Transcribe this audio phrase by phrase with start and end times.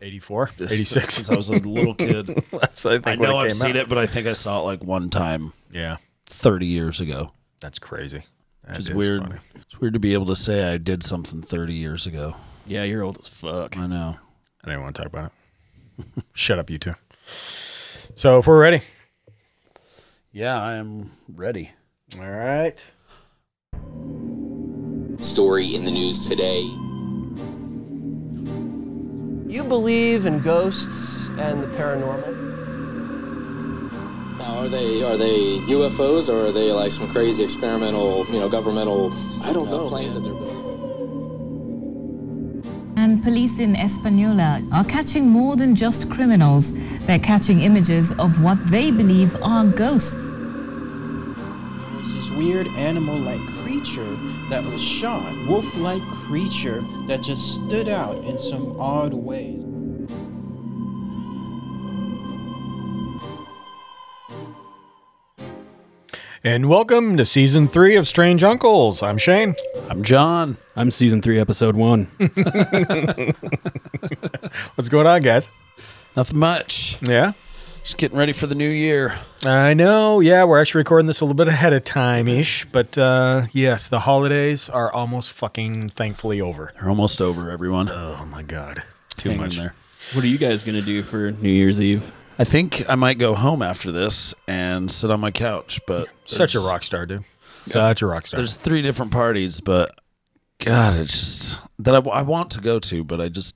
[0.00, 1.30] 84, Since 86.
[1.30, 2.26] I was a little kid.
[2.52, 3.76] That's, I, think, I know I've came seen out.
[3.76, 5.96] it, but I think I saw it like one time Yeah,
[6.26, 7.32] 30 years ago.
[7.60, 8.22] that's crazy.
[8.64, 9.22] That Which is is weird.
[9.22, 9.34] funny.
[9.56, 12.34] It's weird to be able to say I did something 30 years ago.
[12.66, 13.76] Yeah, you're old as fuck.
[13.76, 14.16] I know.
[14.64, 15.32] I didn't want to talk about
[16.06, 16.24] it.
[16.34, 16.94] Shut up, you two.
[17.26, 18.82] So if we're ready.
[20.32, 21.70] Yeah, I am ready.
[22.18, 22.84] All right.
[25.20, 26.62] Story in the news today.
[29.48, 32.36] You believe in ghosts and the paranormal?
[34.36, 38.50] Now, are they are they UFOs or are they like some crazy experimental, you know,
[38.50, 39.10] governmental?
[39.42, 40.58] I don't uh, know planes that they're building.
[42.98, 46.74] And police in Española are catching more than just criminals.
[47.06, 50.36] They're catching images of what they believe are ghosts.
[51.96, 54.14] was this weird animal-like creature
[54.50, 59.62] that was shot, wolf-like creature that just stood out in some odd ways.
[66.42, 69.02] And welcome to season three of Strange Uncles.
[69.02, 69.54] I'm Shane.
[69.90, 70.56] I'm John.
[70.76, 72.04] I'm season three, episode one.
[74.76, 75.50] What's going on, guys?
[76.16, 76.96] Nothing much.
[77.02, 77.32] Yeah.
[77.88, 79.18] Just getting ready for the new year.
[79.46, 80.20] I know.
[80.20, 83.88] Yeah, we're actually recording this a little bit ahead of time ish, but uh, yes,
[83.88, 86.70] the holidays are almost fucking thankfully over.
[86.78, 87.88] They're almost over, everyone.
[87.90, 88.82] Oh my god,
[89.16, 89.56] too Hang in much.
[89.56, 89.74] there.
[90.12, 92.12] what are you guys gonna do for New Year's Eve?
[92.38, 96.54] I think I might go home after this and sit on my couch, but Such
[96.54, 97.24] a there's- rock star, dude.
[97.64, 98.36] Such a rock star.
[98.36, 99.98] There's three different parties, but
[100.58, 103.54] God, it's just that I, I want to go to, but I just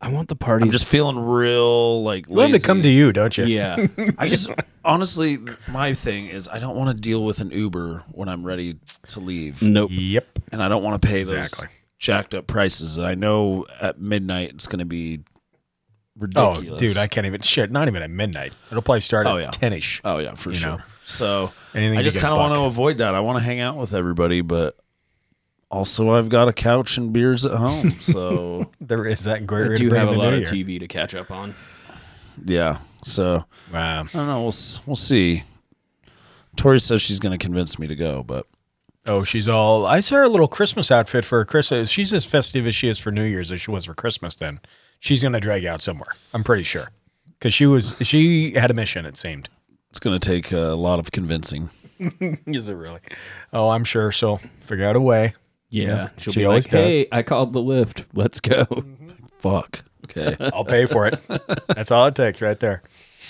[0.00, 0.64] I want the party.
[0.64, 3.46] I'm just feeling real like you want them to come to you, don't you?
[3.46, 3.86] yeah.
[4.18, 4.50] I just
[4.84, 5.38] honestly,
[5.68, 8.76] my thing is I don't want to deal with an Uber when I'm ready
[9.08, 9.90] to leave, nope.
[9.92, 10.38] Yep.
[10.52, 11.68] and I don't want to pay those Exactly.
[11.98, 12.98] jacked up prices.
[12.98, 15.20] And I know at midnight it's going to be
[16.34, 16.80] Oh, ridiculous.
[16.80, 17.70] dude, I can't even shit.
[17.70, 18.54] Not even at midnight.
[18.70, 19.50] It'll probably start Oh, at yeah.
[19.50, 20.00] ten ish.
[20.02, 20.70] oh yeah, for You sure.
[20.78, 20.82] know.
[21.04, 22.66] So Anything I to just get kind of want to buck.
[22.68, 23.14] avoid that.
[23.14, 24.78] I want to hang out with everybody, but
[25.70, 27.96] also I've got a couch and beers at home.
[28.00, 29.76] So There is that I great.
[29.76, 30.48] do have a lot of year.
[30.48, 31.54] TV to catch up on.
[32.44, 34.02] yeah, so Wow.
[34.02, 34.42] I don't know.
[34.42, 34.54] We'll
[34.86, 35.42] we'll see.
[36.56, 38.46] Tori says she's going to convince me to go, but
[39.08, 39.86] Oh, she's all.
[39.86, 41.90] I saw her little Christmas outfit for Christmas.
[41.90, 44.34] She's as festive as she is for New Year's as she was for Christmas.
[44.34, 44.58] Then
[44.98, 46.08] she's gonna drag you out somewhere.
[46.34, 46.90] I'm pretty sure,
[47.38, 49.06] because she was she had a mission.
[49.06, 49.48] It seemed.
[49.90, 51.70] it's going to take a lot of convincing.
[52.46, 52.98] Is it really?
[53.52, 54.10] Oh, I'm sure.
[54.10, 55.34] So figure out a way.
[55.70, 56.10] Yeah.
[56.18, 56.92] She'll she be always like, does.
[56.92, 58.04] hey, I called the lift.
[58.14, 58.66] Let's go.
[59.38, 59.84] Fuck.
[60.04, 60.36] Okay.
[60.54, 61.20] I'll pay for it.
[61.68, 62.82] That's all it takes, right there.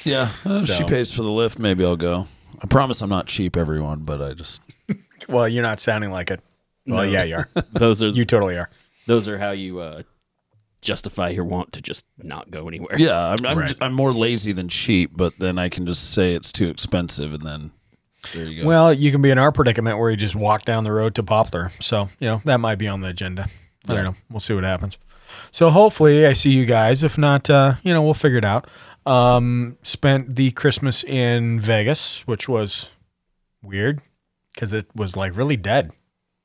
[0.04, 0.30] yeah.
[0.44, 2.26] If she So- pays for the lift, maybe I'll go.
[2.62, 4.62] I promise I'm not cheap, everyone, but I just
[5.28, 6.40] Well, you're not sounding like it.
[6.86, 7.10] Well, No.
[7.10, 7.48] yeah, you are.
[7.72, 8.70] those are You totally are.
[9.06, 10.02] those are how you uh,
[10.82, 12.96] justify your want to just not go anywhere.
[12.98, 13.18] yeah.
[13.38, 13.74] I'm I'm, Right.
[13.80, 17.42] I'm more lazy than cheap, but then I can just say it's too expensive, and
[17.44, 17.72] then
[18.32, 18.68] there you go.
[18.68, 21.22] Well, you can be in our predicament where you just walk down the road to
[21.22, 21.72] Poplar.
[21.80, 23.48] So, you know, that might be on the agenda.
[23.88, 23.96] I Yeah.
[23.96, 24.14] don't know.
[24.30, 24.98] We'll see what happens.
[25.50, 27.02] So hopefully I see you guys.
[27.02, 28.68] If not, uh, you know, we'll figure it out.
[29.04, 32.90] Um, spent the Christmas in Vegas, which was
[33.62, 34.00] weird
[34.54, 35.92] because it was like really dead,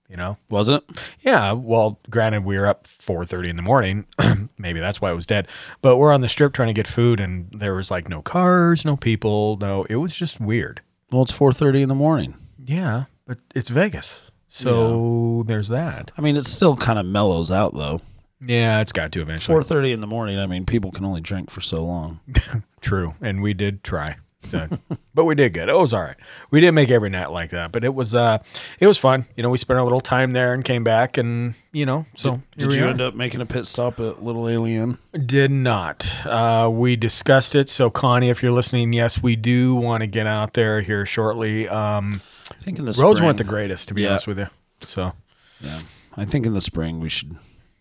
[0.09, 0.37] you know?
[0.49, 0.83] was it?
[1.21, 4.05] Yeah, well, granted, we were up four thirty in the morning.
[4.59, 5.47] Maybe that's why it was dead.
[5.81, 8.85] But we're on the strip trying to get food, and there was like no cars,
[8.85, 9.85] no people, no.
[9.89, 10.81] It was just weird.
[11.11, 12.35] Well, it's 4:30 in the morning.
[12.63, 16.11] Yeah, but it's Vegas, so there's that.
[16.17, 18.01] I mean, it still kind of mellows out though.
[18.43, 19.61] Yeah, it's got to eventually.
[19.61, 20.39] 4:30 in the morning.
[20.39, 22.19] I mean, people can only drink for so long.
[22.81, 24.67] True, and we did try, So-
[25.13, 25.69] but we did good.
[25.69, 26.15] It was all right.
[26.49, 28.39] We didn't make every night like that, but it was uh,
[28.79, 29.25] it was fun.
[29.35, 32.31] You know, we spent a little time there and came back, and you know, so
[32.57, 32.87] here Did you are.
[32.87, 34.97] end up making a pit stop at Little A'Le'Inn?
[35.25, 36.11] Did not.
[36.25, 37.69] Uh, we discussed it.
[37.69, 41.67] So, Connie, if you're listening, yes, we do want to get out there here shortly.
[41.69, 43.25] Um, I think in the roads spring.
[43.27, 44.09] weren't the greatest, to be Yeah.
[44.09, 44.47] honest with you.
[44.81, 45.13] So,
[45.61, 45.79] Yeah,
[46.17, 47.37] I think in the spring we should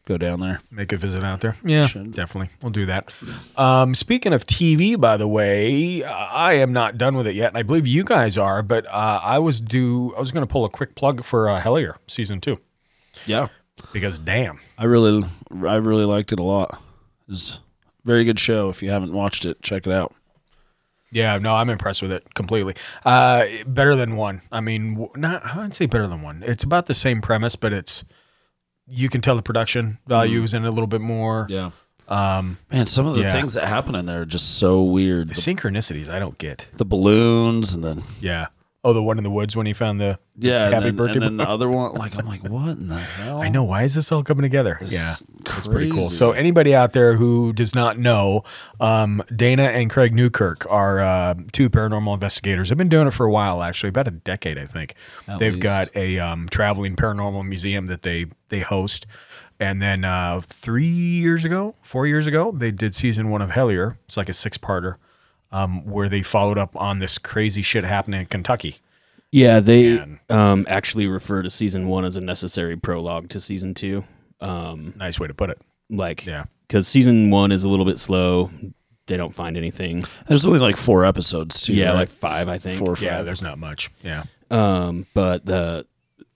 [0.06, 0.60] go down there.
[0.70, 1.56] make a visit out there.
[1.64, 2.14] Yeah, Should.
[2.14, 2.50] definitely.
[2.62, 3.12] We'll do that.
[3.56, 7.48] Um, speaking of TV, by the way, uh, I am not done with it yet,
[7.48, 8.62] and I believe you guys are.
[8.62, 10.12] But uh, I was due.
[10.16, 12.58] I was going to pull a quick plug for uh, Hellier season two
[13.26, 13.48] Yeah,
[13.92, 15.24] because damn, I really,
[15.66, 16.80] I really liked it a lot.
[17.28, 17.58] It's a
[18.06, 18.68] very good show.
[18.68, 20.14] If you haven't watched it, check it out.
[21.12, 22.76] Yeah, no, I'm impressed with it completely.
[23.04, 24.42] Uh, better than one.
[24.52, 26.44] I mean, not I wouldn't say better than one.
[26.46, 28.04] It's about the same premise, but it's
[28.90, 31.46] you can tell the production value is in it a little bit more.
[31.48, 31.70] Yeah,
[32.08, 33.32] Um, man, some of the Yeah.
[33.32, 35.28] things that happen in there are just so weird.
[35.28, 36.66] the The, synchronicities I don't get.
[36.76, 38.46] the balloons, and then Yeah.
[38.82, 41.14] Oh, the one in the woods when he found the yeah, happy and then, birthday.
[41.16, 41.92] and then the other one.
[41.92, 43.38] Like I'm like, what in the hell?
[43.38, 43.62] I know.
[43.62, 44.78] Why is this all coming together?
[44.86, 45.14] Yeah.
[45.58, 46.08] It's pretty cool.
[46.08, 48.44] So anybody out there who does not know,
[48.80, 52.70] um, Dana and Greg Newkirk are uh, two paranormal investigators.
[52.70, 54.94] They've been doing it for a while, actually, about a decade, I think.
[55.28, 55.62] At They've least.
[55.62, 59.06] got a um, traveling paranormal museum that they they host.
[59.58, 63.98] And then uh, three years ago, four years ago, they did season one of Hellier.
[64.06, 64.94] It's like a six parter
[65.52, 68.76] um, where they followed up on this crazy shit happening in Kentucky.
[69.32, 70.20] Yeah, they Man.
[70.28, 74.04] um, actually refer to season one as a necessary prologue to season two.
[74.40, 75.60] Um, Nice way to put it.
[75.88, 76.44] like, Yeah.
[76.66, 78.50] because season one is a little bit slow.
[79.06, 80.04] They don't find anything.
[80.28, 81.74] There's only like four episodes too.
[81.74, 81.94] Yeah, right?
[81.94, 82.78] like five, I think.
[82.78, 83.04] Four or five.
[83.04, 83.90] Yeah, there's not much.
[84.02, 84.24] Yeah.
[84.50, 85.86] Um, but the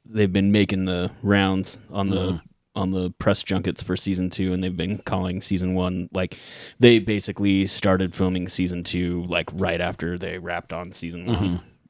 [0.07, 2.47] they've been making the rounds on the Mm-hmm.
[2.75, 6.37] On the press junkets for season two, and they've been calling season one like
[6.79, 11.37] they basically started filming season two like right after they wrapped on season one.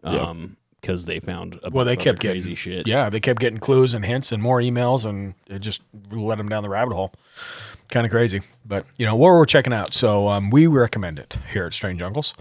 [0.04, 0.16] Mm-hmm.
[0.16, 2.86] Um, because they found a Well, they kept crazy getting shit.
[2.86, 6.50] Yeah, they kept getting clues and hints and more emails, and it just led them
[6.50, 7.10] down the rabbit hole.
[7.88, 9.94] Kind of crazy, but you know what we're checking out.
[9.94, 12.34] So um, we recommend it here at Strange Uncles,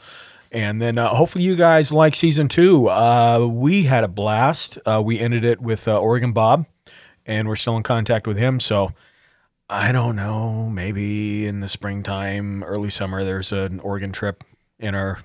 [0.51, 2.90] and then uh, hopefully you guys like season two.
[2.90, 4.78] Uh, we had a blast.
[4.86, 6.66] Uh, we ended it with uh, Oregon Bob,
[7.25, 8.60] and we're still in contact with him.
[8.60, 8.92] So
[9.70, 14.44] I don't know, maybe in the springtime, early summer, there's an Oregon trip
[14.80, 15.20] in our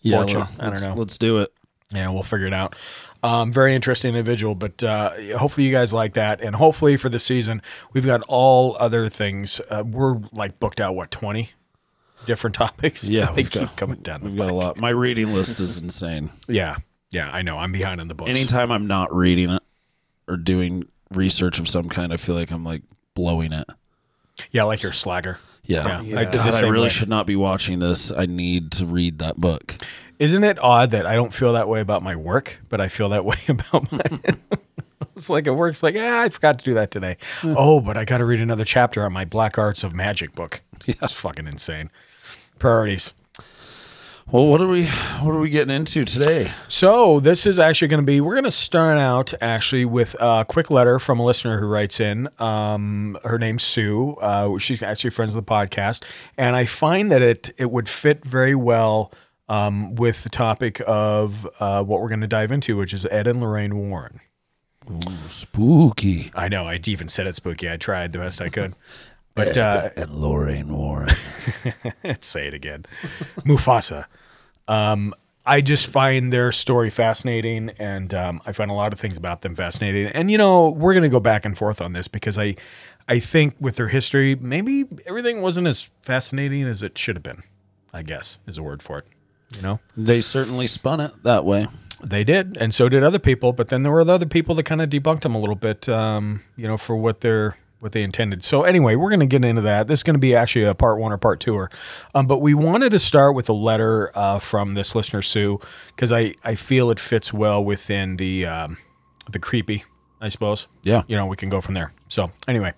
[0.00, 0.16] yeah.
[0.18, 0.46] fortune.
[0.58, 0.94] I don't know.
[0.94, 1.52] Let's do it.
[1.90, 2.76] yeah, we'll figure it out.
[3.24, 7.20] Um, very interesting individual, but uh, hopefully you guys like that, and hopefully for the
[7.20, 7.62] season
[7.92, 9.60] we've got all other things.
[9.70, 11.50] Uh, we're like booked out what twenty
[12.26, 13.04] different topics.
[13.04, 14.22] Yeah, they we've keep got- coming down.
[14.22, 14.76] The We've got a lot.
[14.76, 16.30] My reading list is insane.
[16.48, 16.78] Yeah,
[17.10, 17.58] yeah, I know.
[17.58, 18.30] I'm behind on the books.
[18.30, 19.62] Anytime I'm not reading it
[20.26, 22.82] or doing research of some kind, I feel like I'm like
[23.14, 23.68] blowing it.
[24.50, 25.38] Yeah, like your slagger.
[25.64, 26.00] Yeah.
[26.02, 26.88] Yeah, I God, I really way.
[26.88, 28.10] should not be watching this.
[28.10, 29.76] I need to read that book.
[30.18, 33.08] Isn't it odd that I don't feel that way about my work, but I feel
[33.10, 34.00] that way about my.
[35.16, 35.82] it's like it works.
[35.82, 37.16] Like, yeah, I forgot to do that today.
[37.40, 37.54] Hmm.
[37.56, 40.62] Oh, but I got to read another chapter on my Black Arts of Magic book.
[40.86, 41.90] It's fucking insane.
[42.58, 43.14] Priorities.
[44.30, 46.52] Well, what are we what are we getting into today?
[46.68, 48.20] So this is actually going to be.
[48.20, 52.00] We're going to start out actually with a quick letter from a listener who writes
[52.00, 52.28] in.
[52.38, 54.12] Um, her name's Sue.
[54.20, 56.04] Uh, she's actually friends of the podcast,
[56.38, 59.12] and I find that it it would fit very well
[59.48, 63.26] um, with the topic of uh, what we're going to dive into, which is Ed
[63.26, 64.20] and Lorraine Warren.
[64.90, 64.98] Ooh,
[65.28, 66.30] Spooky.
[66.34, 67.70] I know I even said it spooky.
[67.70, 68.74] I tried the best I could,
[69.34, 71.14] but uh, And Lorraine Warren.
[72.20, 72.84] say it again.
[73.40, 74.06] Mufasa.
[74.68, 75.14] Um,
[75.44, 79.40] I just find their story fascinating, and um, I find a lot of things about
[79.42, 80.06] them fascinating.
[80.08, 82.54] And you know, we're going to go back and forth on this because I,
[83.08, 87.42] I think with their history, maybe everything wasn't as fascinating as it should have been.
[87.92, 89.06] I guess is a word for it.
[89.54, 91.66] You know, they certainly spun it that way.
[92.02, 93.52] they did, and so did other people.
[93.52, 95.88] But then there were other people that kind of debunked them a little bit.
[95.88, 98.44] Um, you know, for what they're what they intended.
[98.44, 99.88] So anyway, we're going to get into that.
[99.88, 101.66] This is going to be actually a part one or part two,
[102.14, 105.58] um, but we wanted to start with a letter uh, from this listener Sue
[105.88, 108.78] because I I feel it fits well within the um,
[109.28, 109.84] the creepy,
[110.20, 110.68] I suppose.
[110.84, 111.02] Yeah.
[111.08, 111.92] You know, we can go from there.
[112.08, 112.72] So anyway.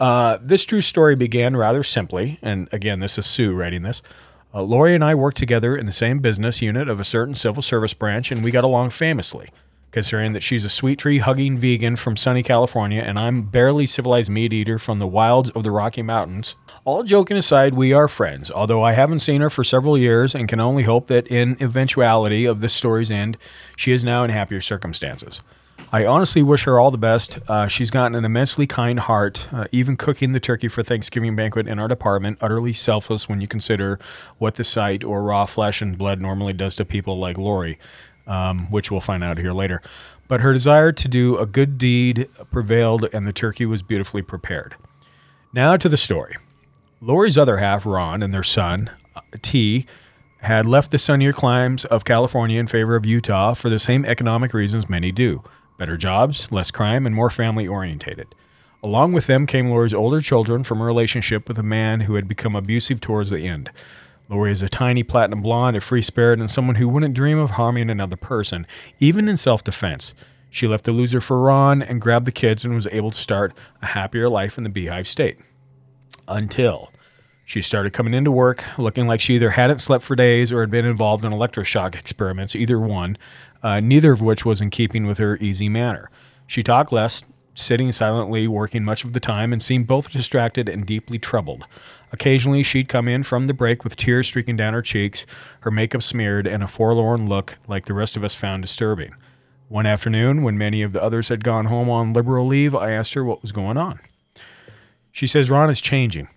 [0.00, 4.02] Uh, this true story began rather simply, and again, this is Sue writing this.
[4.52, 7.62] Uh, Lori and I worked together in the same business unit of a certain civil
[7.62, 9.50] service branch, and we got along famously,
[9.94, 14.28] considering that she's a sweet tree hugging vegan from sunny California, and I'm barely civilized
[14.28, 16.56] meat eater from the wilds of the Rocky Mountains.
[16.84, 20.48] All joking aside, we are friends, although I haven't seen her for several years and
[20.48, 23.38] can only hope that in eventuality of this story's end,
[23.76, 25.40] she is now in happier circumstances.
[25.92, 27.38] I honestly wish her all the best.
[27.48, 31.68] Uh, she's gotten an immensely kind heart, uh, even cooking the turkey for Thanksgiving banquet
[31.68, 34.00] in our department, utterly selfless when you consider
[34.38, 37.78] what the sight or raw flesh and blood normally does to people like Lori,
[38.26, 39.82] um, which we'll find out here later.
[40.28, 44.74] But her desire to do a good deed prevailed, and the turkey was beautifully prepared.
[45.52, 46.36] Now to the story.
[47.00, 49.86] Lori's other half, Ron, and their son, uh, T,
[50.38, 54.52] had left the sunnier climes of California in favor of Utah for the same economic
[54.54, 55.42] reasons many do
[55.76, 58.32] better jobs, less crime, and more family orientated.
[58.82, 62.28] Along with them came Lori's older children from a relationship with a man who had
[62.28, 63.70] become abusive towards the end.
[64.28, 67.52] Lori is a tiny platinum blonde, a free spirit, and someone who wouldn't dream of
[67.52, 68.66] harming another person,
[69.00, 70.14] even in self defense.
[70.50, 73.54] She left the loser for Ron and grabbed the kids and was able to start
[73.82, 75.38] a happier life in the Beehive State.
[76.28, 76.92] Until
[77.44, 80.70] she started coming into work looking like she either hadn't slept for days or had
[80.70, 83.18] been involved in electroshock experiments, either one,
[83.62, 86.08] uh, neither of which was in keeping with her easy manner.
[86.46, 87.22] She talked less,
[87.54, 91.66] sitting silently, working much of the time, and seemed both distracted and deeply troubled.
[92.14, 95.26] Occasionally, she'd come in from the break with tears streaking down her cheeks,
[95.62, 99.12] her makeup smeared, and a forlorn look like the rest of us found disturbing.
[99.66, 103.14] One afternoon, when many of the others had gone home on liberal leave, I asked
[103.14, 103.98] her what was going on.
[105.10, 106.28] She says Ron is changing.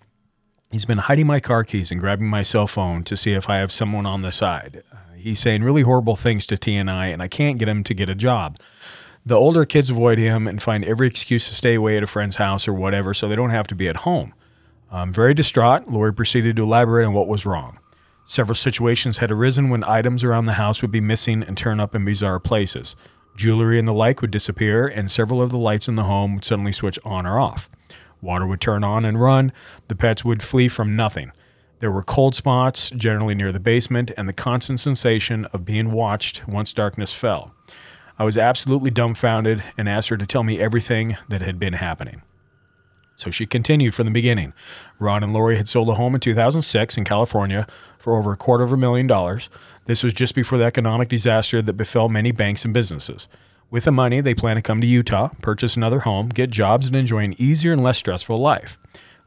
[0.72, 3.58] He's been hiding my car keys and grabbing my cell phone to see if I
[3.58, 4.82] have someone on the side.
[4.92, 7.84] Uh, he's saying really horrible things to T and I, and I can't get him
[7.84, 8.58] to get a job.
[9.24, 12.34] The older kids avoid him and find every excuse to stay away at a friend's
[12.34, 14.34] house or whatever so they don't have to be at home.
[14.90, 17.78] Um, very distraught, Lori proceeded to elaborate on what was wrong.
[18.24, 21.94] Several situations had arisen when items around the house would be missing and turn up
[21.94, 22.96] in bizarre places.
[23.36, 26.44] Jewelry and the like would disappear, and several of the lights in the home would
[26.44, 27.68] suddenly switch on or off.
[28.20, 29.52] Water would turn on and run.
[29.88, 31.32] The pets would flee from nothing.
[31.80, 36.46] There were cold spots, generally near the basement, and the constant sensation of being watched
[36.48, 37.54] once darkness fell.
[38.18, 42.22] I was absolutely dumbfounded and asked her to tell me everything that had been happening.
[43.18, 44.52] So she continued from the beginning.
[45.00, 47.66] Ron and Lori had sold a home in 2006 in California
[47.98, 49.50] for over a quarter of a million dollars.
[49.86, 53.26] This was just before the economic disaster that befell many banks and businesses.
[53.70, 56.94] With the money, they plan to come to Utah, purchase another home, get jobs, and
[56.94, 58.78] enjoy an easier and less stressful life.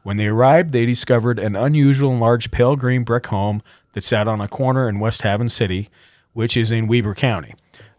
[0.02, 4.26] When they arrived, they discovered an unusual and large pale green brick home that sat
[4.26, 5.90] on a corner in West Haven City,
[6.32, 7.54] which is in Weber County.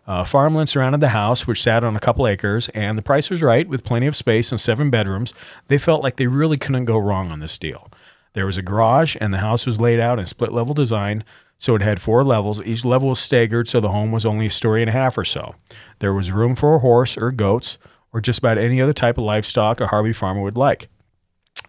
[0.06, 3.42] Uh, farmland surrounded the house, which sat on a couple acres, and the price was
[3.42, 5.34] right with plenty of space and seven bedrooms.
[5.68, 7.90] They felt like they really couldn't go wrong on this deal.
[8.34, 11.24] There was a garage, and the house was laid out in split level design,
[11.58, 12.62] so it had four levels.
[12.62, 15.24] Each level was staggered, so the home was only a story and a half or
[15.24, 15.56] so.
[16.00, 17.78] There was room for a horse or goats,
[18.12, 20.90] or just about any other type of livestock a Harvey farmer would like.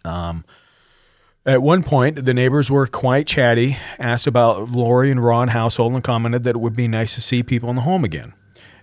[0.05, 0.45] Um,
[1.47, 6.03] at one point, the neighbors were quite chatty, asked about Lori and Ron household, and
[6.03, 8.33] commented that it would be nice to see people in the home again.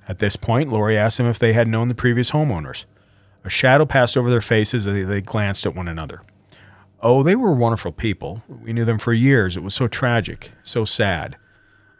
[0.07, 2.85] At this point, Lori asked them if they had known the previous homeowners.
[3.43, 6.21] A shadow passed over their faces as they glanced at one another.
[7.01, 8.43] Oh, they were wonderful people.
[8.47, 9.57] We knew them for years.
[9.57, 11.37] It was so tragic, so sad.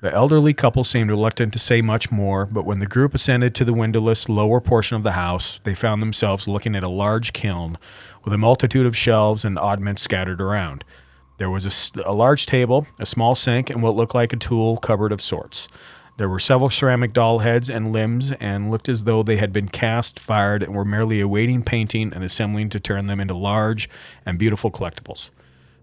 [0.01, 3.65] The elderly couple seemed reluctant to say much more, but when the group ascended to
[3.65, 7.77] the windowless lower portion of the house, they found themselves looking at a large kiln
[8.23, 10.83] with a multitude of shelves and oddments scattered around.
[11.37, 15.11] There was a large table, a small sink, and what looked like a tool cupboard
[15.11, 15.67] of sorts.
[16.17, 19.67] There were several ceramic doll heads and limbs, and looked as though they had been
[19.67, 23.89] cast, fired, and were merely awaiting painting and assembling to turn them into large
[24.23, 25.31] and beautiful collectibles.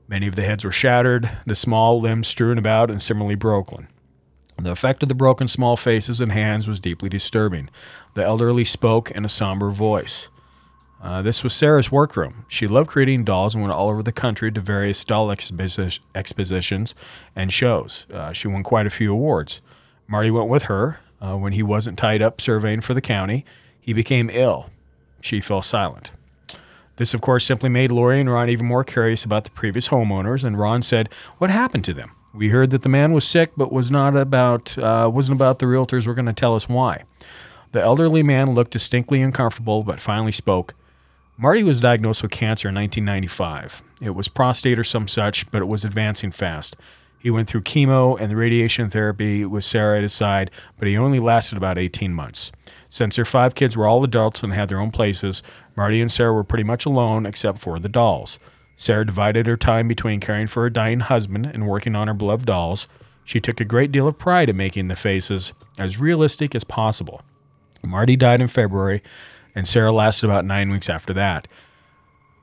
[0.07, 3.89] Many of the heads were shattered, the small limbs strewn about and similarly broken.
[4.57, 7.69] The effect of the broken small faces and hands was deeply disturbing.
[8.15, 10.29] The elderly spoke in a somber voice.
[11.01, 12.45] Uh, this was Sarah's workroom.
[12.49, 16.95] She loved creating dolls and went all over the country to various doll exposi- expositions
[17.37, 18.07] and shows.
[18.13, 19.61] Uh, she won quite a few awards.
[20.09, 23.45] Marty went with her uh, when he wasn't tied up surveying for the county.
[23.81, 24.71] He became ill.
[25.21, 26.11] She fell silent.
[26.97, 30.43] This, of course, simply made Lori and Ron even more curious about the previous homeowners.
[30.43, 32.11] And Ron said, "What happened to them?
[32.35, 35.67] We heard that the man was sick, but was not about uh, wasn't about the
[35.67, 36.09] realtors.
[36.09, 37.05] Were going to tell us why."
[37.71, 40.75] The elderly man looked distinctly uncomfortable, but finally spoke.
[41.41, 43.85] Marty was diagnosed with cancer in 1995.
[44.03, 46.77] It was prostate or some such, but it was advancing fast.
[47.21, 50.99] He went through chemo and the radiation therapy with Sarah at his side, but he
[50.99, 52.51] only lasted about 18 months.
[52.89, 55.45] Since their five kids were all adults and had their own places,
[55.77, 58.41] Marty and Sarah were pretty much alone except for the dolls.
[58.75, 62.47] Sarah divided her time between caring for her dying husband and working on her beloved
[62.47, 62.89] dolls.
[63.25, 67.23] She took a great deal of pride in making the faces as realistic as possible.
[67.85, 69.03] Marty died in February,
[69.59, 71.49] and Sarah lasted about nine weeks after that.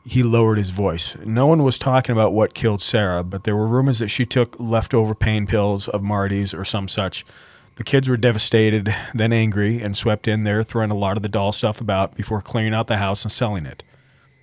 [0.03, 1.15] He lowered his voice.
[1.23, 4.59] No one was talking about what killed Sarah, but there were rumors that she took
[4.59, 7.25] leftover pain pills of Marty's or some such.
[7.77, 11.29] The kids were devastated, then angry, and swept in there, throwing a lot of the
[11.29, 13.81] doll stuff about before clearing out the house and selling it.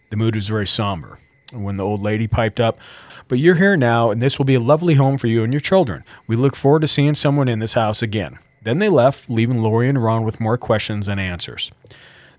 [0.08, 1.18] The mood was very somber.
[1.52, 2.78] When the old lady piped up,
[3.28, 5.60] But you're here now, and this will be a lovely home for you and your
[5.60, 6.04] children.
[6.26, 8.38] We look forward to seeing someone in this house again.
[8.62, 11.70] Then they left, leaving Lori and Ron with more questions than answers.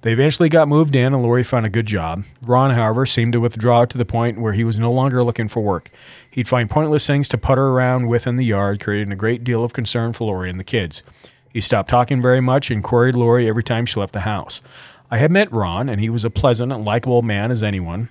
[0.04, 2.26] They eventually got moved in, and Lori found a good job.
[2.42, 5.62] Ron, however, seemed to withdraw to the point where he was no longer looking for
[5.62, 5.92] work.
[6.30, 9.64] He'd find pointless things to putter around with in the yard, creating a great deal
[9.64, 11.04] of concern for Lori and the kids.
[11.54, 14.62] He stopped talking very much and queried Lori every time she left the house.
[15.10, 18.10] I had met Ron, and he was a pleasant and likable man as anyone,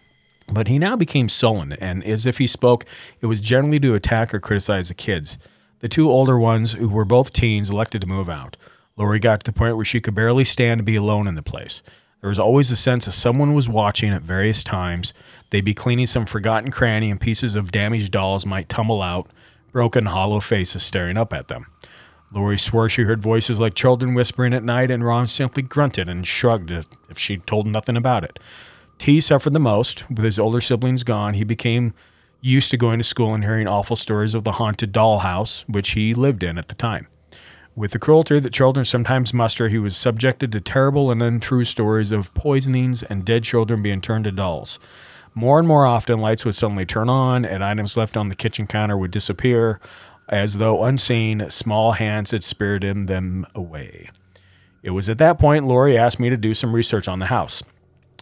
[0.51, 2.87] but he now became sullen, and as if he spoke,
[3.21, 5.37] it was generally to attack or criticize the kids.
[5.81, 8.57] The two older ones, who were both teens, elected to move out.
[8.97, 11.43] Lori got to the point where she could barely stand to be alone in the
[11.43, 11.83] place.
[12.21, 15.13] There was always a sense that someone was watching at various times.
[15.51, 19.29] They'd be cleaning some forgotten cranny, and pieces of damaged dolls might tumble out,
[19.73, 21.67] broken, hollow faces staring up at them.
[22.33, 26.27] Lori swore she heard voices like children whispering at night, and Ron simply grunted and
[26.27, 28.39] shrugged as if she told nothing about it.
[28.99, 30.09] T suffered the most.
[30.09, 31.93] With his older siblings gone, he became
[32.41, 36.15] used to going to school and hearing awful stories of the haunted dollhouse, which he
[36.15, 37.09] lived in at the time.
[37.75, 42.13] With the cruelty that children sometimes muster, he was subjected to terrible and untrue stories
[42.13, 44.79] of poisonings and dead children being turned to dolls.
[45.35, 48.67] More and more often, lights would suddenly turn on, and items left on the kitchen
[48.67, 49.81] counter would disappear,
[50.29, 54.11] as though unseen, small hands had spirited them away.
[54.83, 57.63] It was at that point Lori asked me to do some research on the house.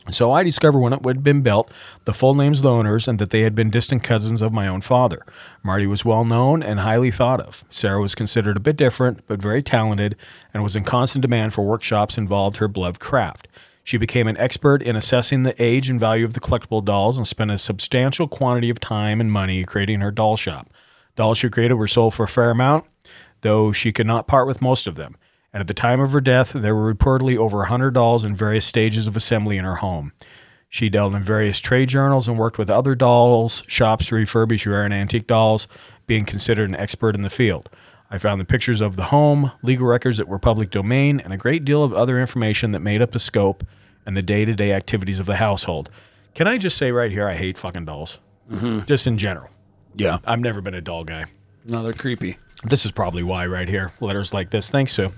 [0.09, 1.71] So I discovered when it had been built,
[2.05, 4.67] the full names of the owners, and that they had been distant cousins of my
[4.67, 5.25] own father.
[5.63, 7.65] Marty was well known and highly thought of.
[7.71, 10.17] Sarah was considered a bit different, but very talented,
[10.55, 13.47] and was in constant demand for workshops involved her beloved craft.
[13.85, 17.27] She became an expert in assessing the age and value of the collectible dolls and
[17.27, 20.71] spent a substantial quantity of time and money creating her doll shop.
[21.17, 22.85] Dolls she created were sold for a fair amount,
[23.43, 25.17] though she could not part with most of them.
[25.53, 28.65] And at the time of her death, there were reportedly over 100 dolls in various
[28.65, 30.13] stages of assembly in her home.
[30.69, 34.85] She dealt in various trade journals and worked with other dolls shops to refurbish rare
[34.85, 35.67] and antique dolls,
[36.07, 37.69] being considered an expert in the field.
[38.11, 41.37] I found the pictures of the home, legal records that were public domain, and a
[41.37, 43.65] great deal of other information that made up the scope
[44.07, 45.91] and the day to day activities of the household.
[46.35, 48.19] Can I just say right here, I hate fucking dolls?
[48.51, 48.87] Mm-hmm.
[48.87, 49.51] Just in general.
[49.95, 50.19] Yeah.
[50.25, 51.27] I've never been a doll guy.
[51.65, 52.39] No, they're creepy.
[52.65, 53.93] This is probably why right here.
[54.01, 54.69] Letters like this.
[54.69, 55.13] Thanks, Sue.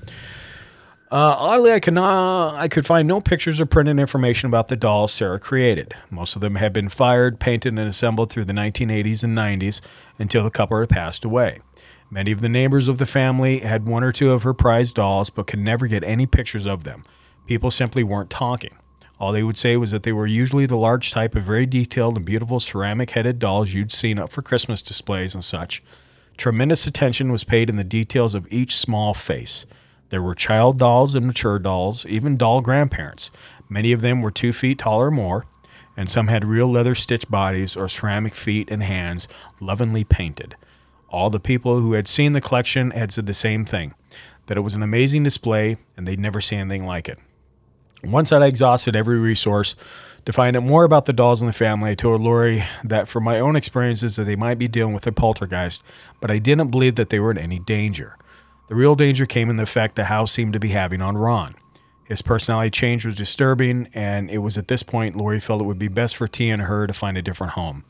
[1.10, 4.76] Uh, oddly, I could not, I could find no pictures or printed information about the
[4.76, 5.94] dolls Sarah created.
[6.10, 9.82] Most of them had been fired, painted, and assembled through the 1980s and 90s
[10.18, 11.60] until the couple had passed away.
[12.10, 15.28] Many of the neighbors of the family had one or two of her prized dolls,
[15.28, 17.04] but could never get any pictures of them.
[17.46, 18.74] People simply weren't talking.
[19.18, 22.16] All they would say was that they were usually the large type of very detailed
[22.16, 25.82] and beautiful ceramic headed dolls you'd seen up for Christmas displays and such.
[26.36, 29.66] Tremendous attention was paid in the details of each small face.
[30.10, 33.30] There were child dolls and mature dolls, even doll grandparents.
[33.68, 35.46] Many of them were two feet tall or more,
[35.96, 39.28] and some had real leather stitched bodies or ceramic feet and hands
[39.60, 40.56] lovingly painted.
[41.08, 43.94] All the people who had seen the collection had said the same thing
[44.46, 47.18] that it was an amazing display and they'd never seen anything like it.
[48.04, 49.76] Once I'd exhausted every resource
[50.24, 53.24] to find out more about the dolls in the family, I told Lori that from
[53.24, 55.82] my own experiences that they might be dealing with a poltergeist,
[56.20, 58.16] but I didn't believe that they were in any danger.
[58.68, 61.54] The real danger came in the effect the house seemed to be having on Ron.
[62.04, 65.78] His personality change was disturbing, and it was at this point Lori felt it would
[65.78, 67.84] be best for T and her to find a different home.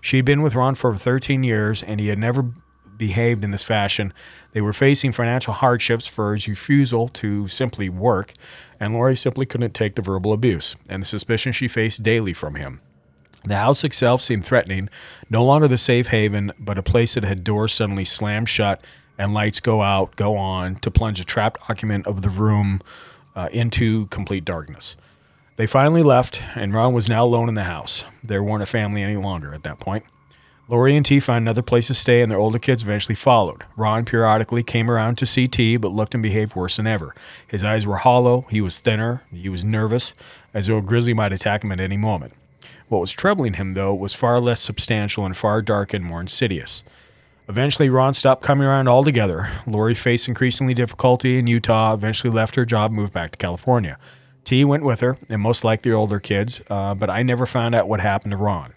[0.00, 2.52] She'd been with Ron for 13 years, and he had never
[2.98, 4.12] behaved in this fashion.
[4.52, 8.34] They were facing financial hardships for his refusal to simply work,
[8.80, 12.56] and Lori simply couldn't take the verbal abuse and the suspicion she faced daily from
[12.56, 12.80] him.
[13.44, 14.90] The house itself seemed threatening,
[15.30, 18.82] no longer the safe haven, but a place that had doors suddenly slammed shut
[19.16, 22.80] and lights go out, go on, to plunge a trapped occupant of the room
[23.34, 24.96] uh, into complete darkness.
[25.56, 28.04] They finally left, and Ron was now alone in the house.
[28.22, 30.04] There weren't a family any longer at that point.
[30.70, 33.64] Lori and T found another place to stay, and their older kids eventually followed.
[33.74, 37.14] Ron periodically came around to see T, but looked and behaved worse than ever.
[37.46, 40.14] His eyes were hollow, he was thinner, he was nervous,
[40.52, 42.34] as though a grizzly might attack him at any moment.
[42.88, 46.84] What was troubling him, though, was far less substantial and far darker and more insidious.
[47.48, 49.48] Eventually, Ron stopped coming around altogether.
[49.66, 53.98] Lori faced increasingly difficulty in Utah, eventually left her job, moved back to California.
[54.44, 57.74] T went with her, and most like the older kids, uh, but I never found
[57.74, 58.74] out what happened to Ron.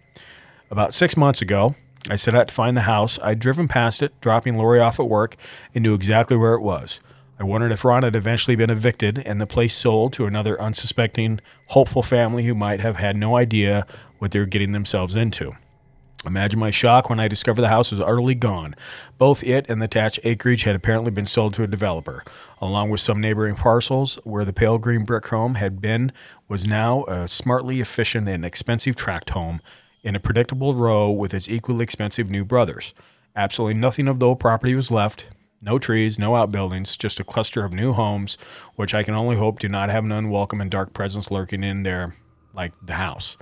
[0.71, 1.75] About six months ago,
[2.09, 3.19] I set out to find the house.
[3.21, 5.35] I'd driven past it, dropping Lori off at work,
[5.75, 7.01] and knew exactly where it was.
[7.37, 11.41] I wondered if Ron had eventually been evicted and the place sold to another unsuspecting,
[11.67, 13.85] hopeful family who might have had no idea
[14.19, 15.51] what they were getting themselves into.
[16.25, 18.75] Imagine my shock when I discovered the house was utterly gone.
[19.17, 22.23] Both it and the attached acreage had apparently been sold to a developer,
[22.61, 26.13] along with some neighboring parcels where the pale green brick home had been
[26.47, 29.59] was now a smartly efficient and expensive tract home
[30.03, 32.93] in a predictable row with its equally expensive new brothers.
[33.35, 35.27] Absolutely nothing of the old property was left.
[35.61, 38.37] No trees, no outbuildings, just a cluster of new homes,
[38.75, 41.83] which I can only hope do not have an unwelcome and dark presence lurking in
[41.83, 42.15] there,
[42.53, 43.37] like the house.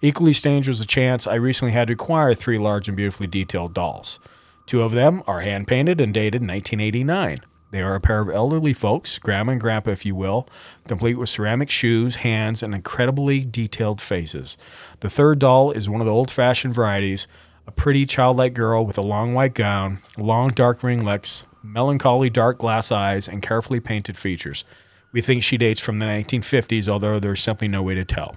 [0.00, 3.74] Equally strange was the chance I recently had to acquire three large and beautifully detailed
[3.74, 4.20] dolls.
[4.66, 7.40] Two of them are hand painted and dated 1989.
[7.74, 10.48] They are a pair of elderly folks, grandma and grandpa, if you will,
[10.86, 14.56] complete with ceramic shoes, hands, and incredibly detailed faces.
[15.00, 17.26] The third doll is one of the old fashioned varieties,
[17.66, 22.92] a pretty childlike girl with a long white gown, long dark ringlets, melancholy dark glass
[22.92, 24.62] eyes, and carefully painted features.
[25.10, 28.36] We think she dates from the 1950s, although there's simply no way to tell.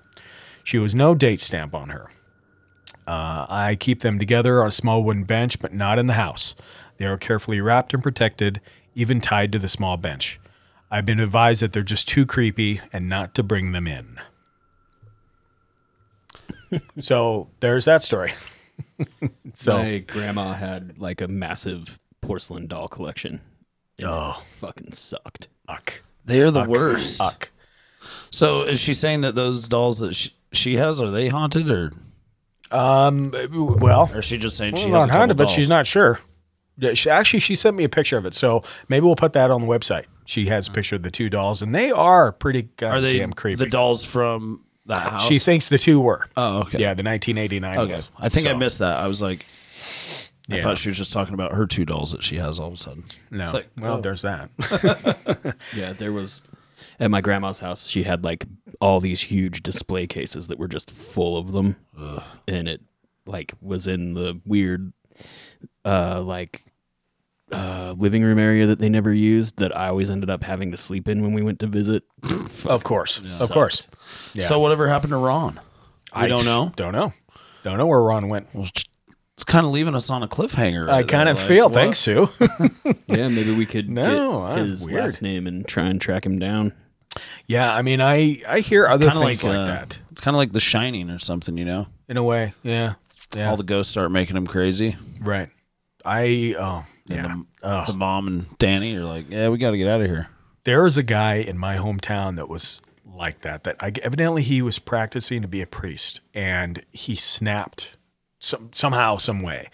[0.64, 2.10] She was no date stamp on her.
[3.06, 6.56] Uh, I keep them together on a small wooden bench, but not in the house.
[6.98, 8.60] They are carefully wrapped and protected,
[8.98, 10.40] even tied to the small bench.
[10.90, 14.20] I've been advised that they're just too creepy and not to bring them in.
[17.00, 18.34] so there's that story.
[19.54, 23.40] so My grandma had like a massive porcelain doll collection.
[24.04, 25.48] oh Fucking sucked.
[25.68, 27.18] fuck They are the worst.
[27.20, 27.52] fuck.
[28.32, 31.92] So is she saying that those dolls that she, she has are they haunted or
[32.72, 35.86] Um, well, Or is she just saying she well, has on a but she's not
[35.86, 36.20] sure.
[36.78, 39.50] Yeah, she, actually, she sent me a picture of it, so maybe we'll put that
[39.50, 40.06] on the website.
[40.26, 40.76] She has a mm-hmm.
[40.76, 43.64] picture of the two dolls, and they are pretty Are they goddamn creepy.
[43.64, 45.28] the dolls from the house?
[45.28, 46.28] She thinks the two were.
[46.38, 46.80] Oh, okay.
[46.80, 47.92] Yeah, the 1989 Okay.
[47.94, 48.10] ones.
[48.20, 48.98] I think I missed that.
[48.98, 49.46] I was like,
[50.50, 50.64] I Yeah.
[50.64, 52.78] thought she was just talking about her two dolls that she has all of a
[52.78, 53.04] sudden.
[53.32, 54.02] No, It's like, well, oh.
[54.02, 54.50] there's that.
[55.76, 56.44] Yeah, there was
[57.00, 57.88] at my grandma's house.
[57.88, 58.46] She had like
[58.80, 61.76] all these huge display cases that were just full of them,
[62.48, 62.82] and it
[63.26, 64.94] like was in the weird,
[65.86, 66.64] uh, like
[67.52, 69.58] uh, living room area that they never used.
[69.58, 72.04] That I always ended up having to sleep in when we went to visit.
[72.66, 73.88] of course, of course.
[74.34, 74.48] Yeah.
[74.48, 75.60] So whatever happened to Ron?
[76.14, 76.72] I don't know?
[76.76, 77.14] Don't know.
[77.64, 78.48] Don't know where Ron went.
[78.54, 78.84] Well, it's-
[79.36, 80.90] it's kind of leaving us on a cliffhanger.
[80.90, 81.66] I right kind of like, feel.
[81.66, 81.76] what?
[81.76, 82.28] Thanks, Sue.
[83.08, 85.00] yeah, maybe we could No, get uh, his weird.
[85.04, 86.74] last name and try and track him down.
[87.46, 90.34] yeah, I mean, I I hear It's other kinda things like, uh, that It's kind
[90.34, 91.86] of like The Shining or something, you know.
[92.10, 92.56] in a way.
[92.64, 92.96] Yeah,
[93.36, 93.50] yeah.
[93.50, 94.96] All the ghosts start making him crazy.
[95.22, 95.50] right.
[96.06, 97.36] I oh yeah.
[97.62, 100.30] The, the mom and Danny are like, "Yeah, we got to get out of here."
[100.64, 103.64] There was a guy in my hometown that was like that.
[103.66, 107.98] That I, evidently he was practicing to be a priest, and he snapped
[108.40, 109.70] some somehow, some way.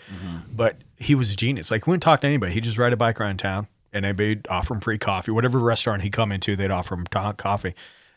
[0.51, 1.69] But he was a genius.
[1.69, 2.53] Like, we wouldn't talk to anybody.
[2.53, 5.31] He'd just ride a bike around town, and they'd offer him free coffee.
[5.31, 7.75] Whatever restaurant he'd come into, they'd offer him to- coffee.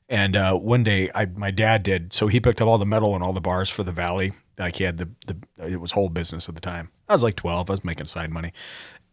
[0.08, 2.14] And uh, one day, I my dad did.
[2.14, 4.32] So he picked up all the metal and all the bars for the valley.
[4.58, 6.90] Like he had the the it was whole business at the time.
[7.08, 7.70] I was like twelve.
[7.70, 8.52] I was making side money,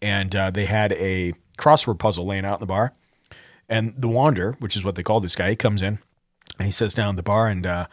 [0.01, 2.93] and uh, they had a crossword puzzle laying out in the bar.
[3.69, 5.99] And the Wanderer, which is what they call this guy, he comes in
[6.59, 7.87] and he sits down at the bar and uh,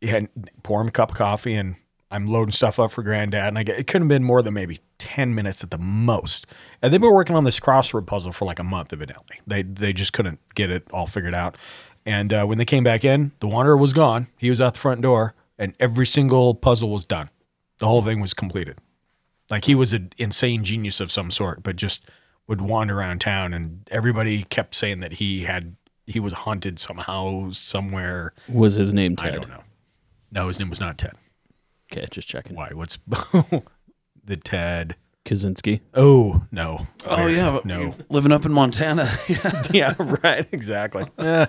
[0.00, 0.28] he had
[0.62, 1.76] pour him a cup of coffee and
[2.10, 3.48] I'm loading stuff up for Granddad.
[3.48, 6.46] And I get, it couldn't have been more than maybe 10 minutes at the most.
[6.80, 9.40] And they've been working on this crossword puzzle for like a month, evidently.
[9.46, 11.56] They, they just couldn't get it all figured out.
[12.06, 14.28] And uh, when they came back in, the Wanderer was gone.
[14.38, 17.30] He was out the front door and every single puzzle was done.
[17.78, 18.78] The whole thing was completed.
[19.50, 22.02] Like he was an insane genius of some sort, but just
[22.46, 27.50] would wander around town, and everybody kept saying that he had he was haunted somehow
[27.50, 28.32] somewhere.
[28.48, 29.34] Was his name Ted?
[29.34, 29.64] I don't know.
[30.30, 31.14] No, his name was not Ted.
[31.92, 32.56] Okay, just checking.
[32.56, 32.70] Why?
[32.72, 32.98] What's
[34.24, 34.96] the Ted?
[35.24, 35.80] Kaczynski.
[35.94, 36.86] Oh no.
[37.06, 37.94] Oh yeah, no.
[38.08, 39.10] living up in Montana.
[39.28, 40.46] yeah, yeah, right.
[40.52, 41.04] Exactly.
[41.18, 41.46] Eh,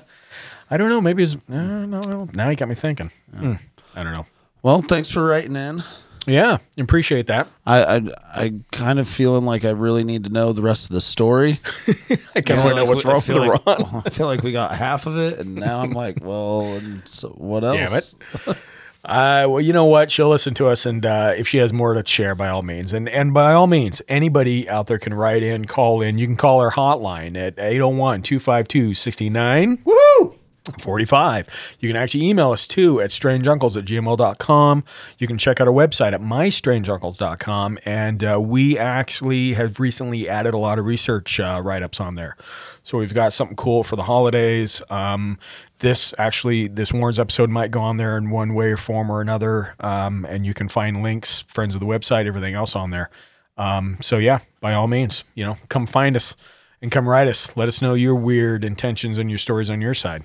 [0.69, 0.99] I don't know.
[1.01, 1.35] Maybe his.
[1.35, 2.29] Uh, no, no.
[2.33, 3.11] Now you got me thinking.
[3.33, 3.53] Hmm,
[3.99, 4.25] I don't know.
[4.63, 5.83] well, thanks for writing in.
[6.27, 7.47] Yeah, appreciate that.
[7.65, 8.01] I I
[8.33, 11.59] I kind of feeling like I really need to know the rest of the story.
[12.35, 14.03] I kind of want to know what's we- wrong with feel the like- Ron.
[14.05, 17.29] I feel like we got half of it, and now I'm like, well, and so
[17.29, 18.13] what else?
[18.45, 18.57] Damn it.
[19.05, 20.11] Uh, well, you know what?
[20.11, 22.91] She'll listen to us, and uh, if she has more to share, by all means,
[22.91, 26.17] and and by all means, anybody out there can write in, call in.
[26.17, 29.79] You can call our hotline at 801-252-69.
[29.85, 30.35] Woo!
[30.79, 31.77] 45.
[31.79, 34.83] You can actually email us too at strangeuncles at gmail.com.
[35.17, 37.79] You can check out our website at mystrangeUncles.com.
[37.85, 42.15] And uh, we actually have recently added a lot of research uh, write ups on
[42.15, 42.37] there.
[42.83, 44.81] So we've got something cool for the holidays.
[44.89, 45.37] Um,
[45.79, 49.21] this actually, this Warren's episode might go on there in one way or form or
[49.21, 49.75] another.
[49.79, 53.09] Um, and you can find links, friends of the website, everything else on there.
[53.57, 56.35] Um, so yeah, by all means, you know, come find us
[56.81, 57.55] and come write us.
[57.57, 60.23] Let us know your weird intentions and your stories on your side.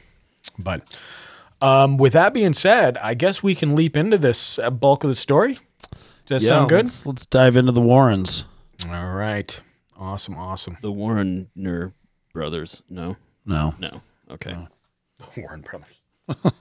[0.59, 0.83] But
[1.61, 5.09] um, with that being said, I guess we can leap into this uh, bulk of
[5.09, 5.59] the story.
[6.27, 6.85] Does that Yeah, sound good?
[6.87, 8.45] Let's, let's dive into the Warrens.
[8.89, 9.61] All right.
[9.99, 10.37] Awesome.
[10.37, 10.77] Awesome.
[10.83, 11.93] The Warrener
[12.33, 12.83] brothers.
[12.89, 13.75] No, No.
[13.79, 14.01] no.
[14.31, 14.57] Okay.
[15.37, 16.53] Warren Brothers.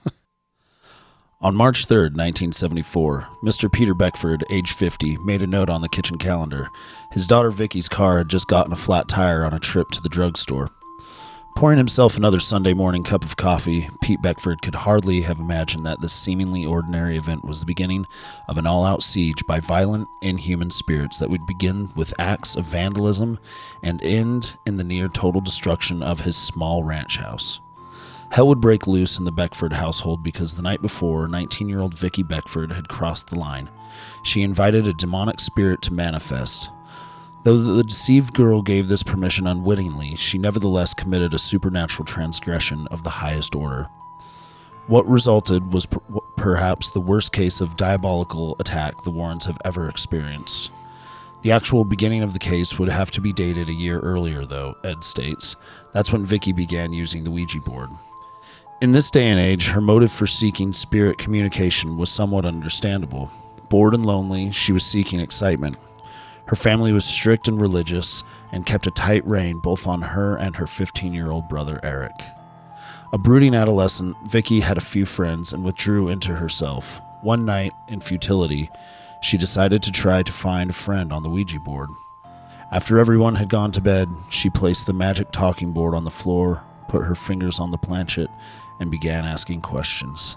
[1.40, 3.70] On March 3rd, 1974, Mr.
[3.70, 6.68] Peter Beckford, age 50, made a note on the kitchen calendar.
[7.12, 10.08] His daughter Vicky's car had just gotten a flat tire on a trip to the
[10.08, 10.70] drugstore.
[11.54, 16.00] Pouring himself another Sunday morning cup of coffee, Pete Beckford could hardly have imagined that
[16.00, 18.06] this seemingly ordinary event was the beginning
[18.48, 22.64] of an all out siege by violent, inhuman spirits that would begin with acts of
[22.64, 23.38] vandalism
[23.84, 27.60] and end in the near total destruction of his small ranch house.
[28.32, 31.94] Hell would break loose in the Beckford household because the night before, 19 year old
[31.94, 33.70] Vicky Beckford had crossed the line.
[34.24, 36.68] She invited a demonic spirit to manifest.
[37.44, 43.04] Though the deceived girl gave this permission unwittingly, she nevertheless committed a supernatural transgression of
[43.04, 43.90] the highest order.
[44.86, 46.00] What resulted was per-
[46.38, 50.70] perhaps the worst case of diabolical attack the Warrens have ever experienced.
[51.42, 54.74] The actual beginning of the case would have to be dated a year earlier, though,
[54.82, 55.54] Ed states.
[55.92, 57.90] That's when Vicky began using the Ouija board.
[58.80, 63.30] In this day and age, her motive for seeking spirit communication was somewhat understandable.
[63.68, 65.76] Bored and lonely, she was seeking excitement.
[66.46, 70.56] Her family was strict and religious and kept a tight rein both on her and
[70.56, 72.12] her 15 year old brother Eric.
[73.12, 77.00] A brooding adolescent, Vicky had a few friends and withdrew into herself.
[77.22, 78.70] One night, in futility,
[79.22, 81.88] she decided to try to find a friend on the Ouija board.
[82.70, 86.62] After everyone had gone to bed, she placed the magic talking board on the floor,
[86.88, 88.30] put her fingers on the planchette,
[88.80, 90.36] and began asking questions.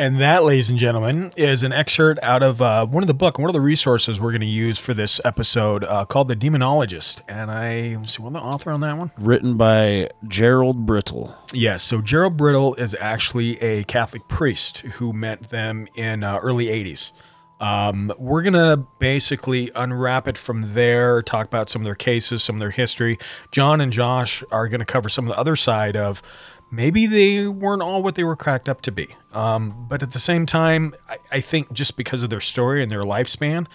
[0.00, 3.38] And that, ladies and gentlemen, is an excerpt out of uh, one of the book,
[3.38, 7.20] one of the resources we're going to use for this episode uh, called The Demonologist.
[7.28, 9.12] And I let's see what the author on that one.
[9.18, 11.36] Written by Gerald Brittle.
[11.52, 16.68] Yes, so Gerald Brittle is actually a Catholic priest who met them in uh, early
[16.68, 17.12] 80s.
[17.60, 22.42] Um, we're going to basically unwrap it from there, talk about some of their cases,
[22.42, 23.18] some of their history.
[23.52, 26.22] John and Josh are going to cover some of the other side of
[26.70, 29.08] maybe they weren't all what they were cracked up to be.
[29.32, 32.90] Um, but at the same time, I, I think just because of their story and
[32.90, 33.66] their lifespan,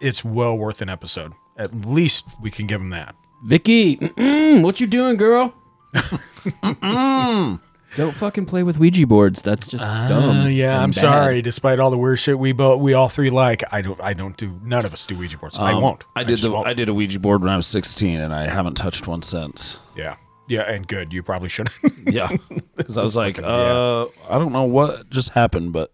[0.00, 1.32] it's well worth an episode.
[1.56, 3.14] At least we can give them that.
[3.44, 5.52] Vicky, mm-mm, what you doing, girl?
[7.94, 9.42] Don't fucking play with Ouija boards.
[9.42, 10.40] That's just dumb.
[10.40, 10.94] Uh, yeah, I'm bad.
[11.00, 11.42] sorry.
[11.42, 14.34] Despite all the weird shit we both, we all three like, I don't, I don't
[14.38, 14.58] do.
[14.62, 15.58] None of us do Ouija boards.
[15.58, 16.04] I Um, won't.
[16.16, 16.66] I did just the won't.
[16.66, 19.78] I did a Ouija board when I was 16, and I haven't touched one since.
[19.94, 20.16] Yeah,
[20.48, 21.12] yeah, and good.
[21.12, 21.68] You probably should.
[22.04, 22.36] Yeah,
[22.76, 25.92] because I was like, uh, I don't know what just happened, but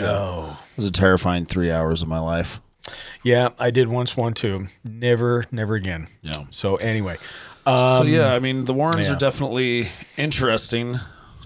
[0.00, 2.58] oh, it was a terrifying three hours of my life.
[3.22, 4.68] yeah, I did once one too.
[4.82, 6.08] Never, never again.
[6.22, 6.44] Yeah.
[6.50, 7.18] So anyway,
[7.64, 9.14] so um, yeah, I mean, the Warrens yeah.
[9.14, 10.98] are definitely interesting,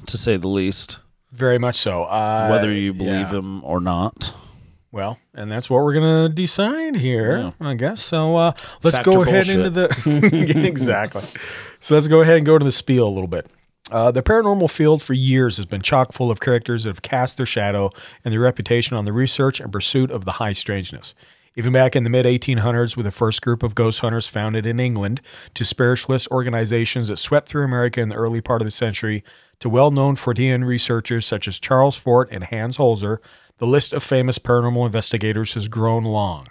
[0.07, 1.01] to say the least.
[1.33, 2.05] very much so.
[2.05, 3.33] Uh, Whether you believe yeah.
[3.33, 4.33] them or not.
[4.93, 8.03] Well, and that's what we're gonna decide here, I guess.
[8.03, 9.89] So uh, let's Fact go or ahead into the
[10.67, 11.23] exactly.
[11.87, 13.49] So let's go ahead and go to the spiel a little bit.
[13.93, 17.37] Uh, the paranormal field for years has been chock full of characters that have cast
[17.37, 17.93] their shadow
[18.25, 21.15] and their reputation on the research and pursuit of the high strangeness.
[21.55, 24.81] Even back in the mid 1800s, with the first group of ghost hunters founded in
[24.81, 25.21] England,
[25.55, 29.23] to spiritualist organizations that swept through America in the early part of the century,
[29.61, 33.19] to well known Fortean researchers such as Charles Fort and Hans Holzer,
[33.59, 36.47] the list of famous paranormal investigators has grown long.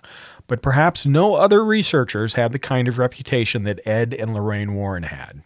[0.47, 5.03] But perhaps no other researchers had the kind of reputation that Ed and Lorraine Warren
[5.03, 5.43] had.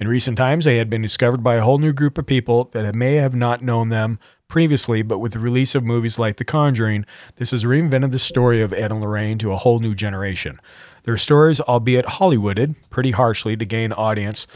[0.00, 2.94] In recent times, they had been discovered by a whole new group of people that
[2.94, 7.04] may have not known them previously, but with the release of movies like The Conjuring,
[7.36, 10.60] this has reinvented the story of Ed and Lorraine to a whole new generation.
[11.02, 14.46] Their stories, albeit Hollywooded pretty harshly to gain audience,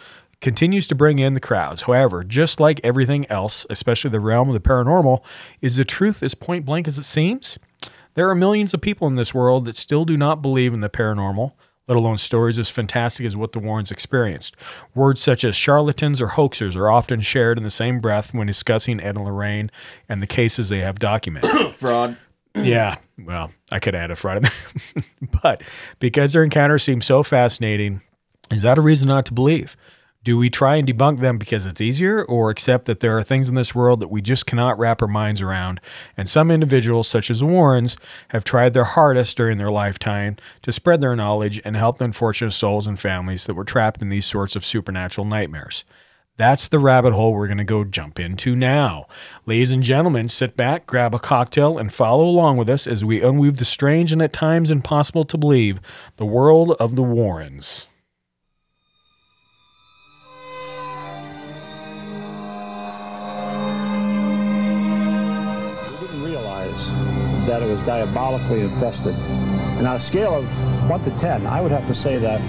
[0.40, 1.82] continues to bring in the crowds.
[1.82, 5.22] However, just like everything else, especially the realm of the paranormal,
[5.60, 7.58] is the truth as point blank as it seems?
[8.14, 10.90] There are millions of people in this world that still do not believe in the
[10.90, 11.52] paranormal,
[11.88, 14.56] let alone stories as fantastic as what the Warrens experienced.
[14.94, 19.00] Words such as charlatans or hoaxers are often shared in the same breath when discussing
[19.00, 19.70] Ed and Lorraine
[20.08, 21.74] and the cases they have documented.
[21.76, 22.16] Fraud.
[22.54, 25.04] yeah, well, I could add a fraud in there.
[25.42, 25.62] but
[25.98, 28.02] because their encounters seem so fascinating,
[28.50, 29.76] is that a reason not to believe?
[30.24, 33.48] Do we try and debunk them because it's easier, or accept that there are things
[33.48, 35.80] in this world that we just cannot wrap our minds around?
[36.16, 37.96] And some individuals, such as the Warrens,
[38.28, 42.52] have tried their hardest during their lifetime to spread their knowledge and help the unfortunate
[42.52, 45.84] souls and families that were trapped in these sorts of supernatural nightmares.
[46.36, 49.08] That's the rabbit hole we're going to go jump into now.
[49.44, 53.20] Ladies and gentlemen, sit back, grab a cocktail, and follow along with us as we
[53.20, 55.80] unweave the strange and at times impossible to believe
[56.16, 57.88] the world of the Warrens.
[67.46, 69.14] That it was diabolically infested.
[69.78, 72.40] And on a scale of 1 to 10, I would have to say that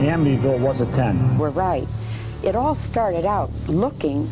[0.00, 1.38] Amityville was a 10.
[1.38, 1.86] We're right.
[2.42, 4.28] It all started out looking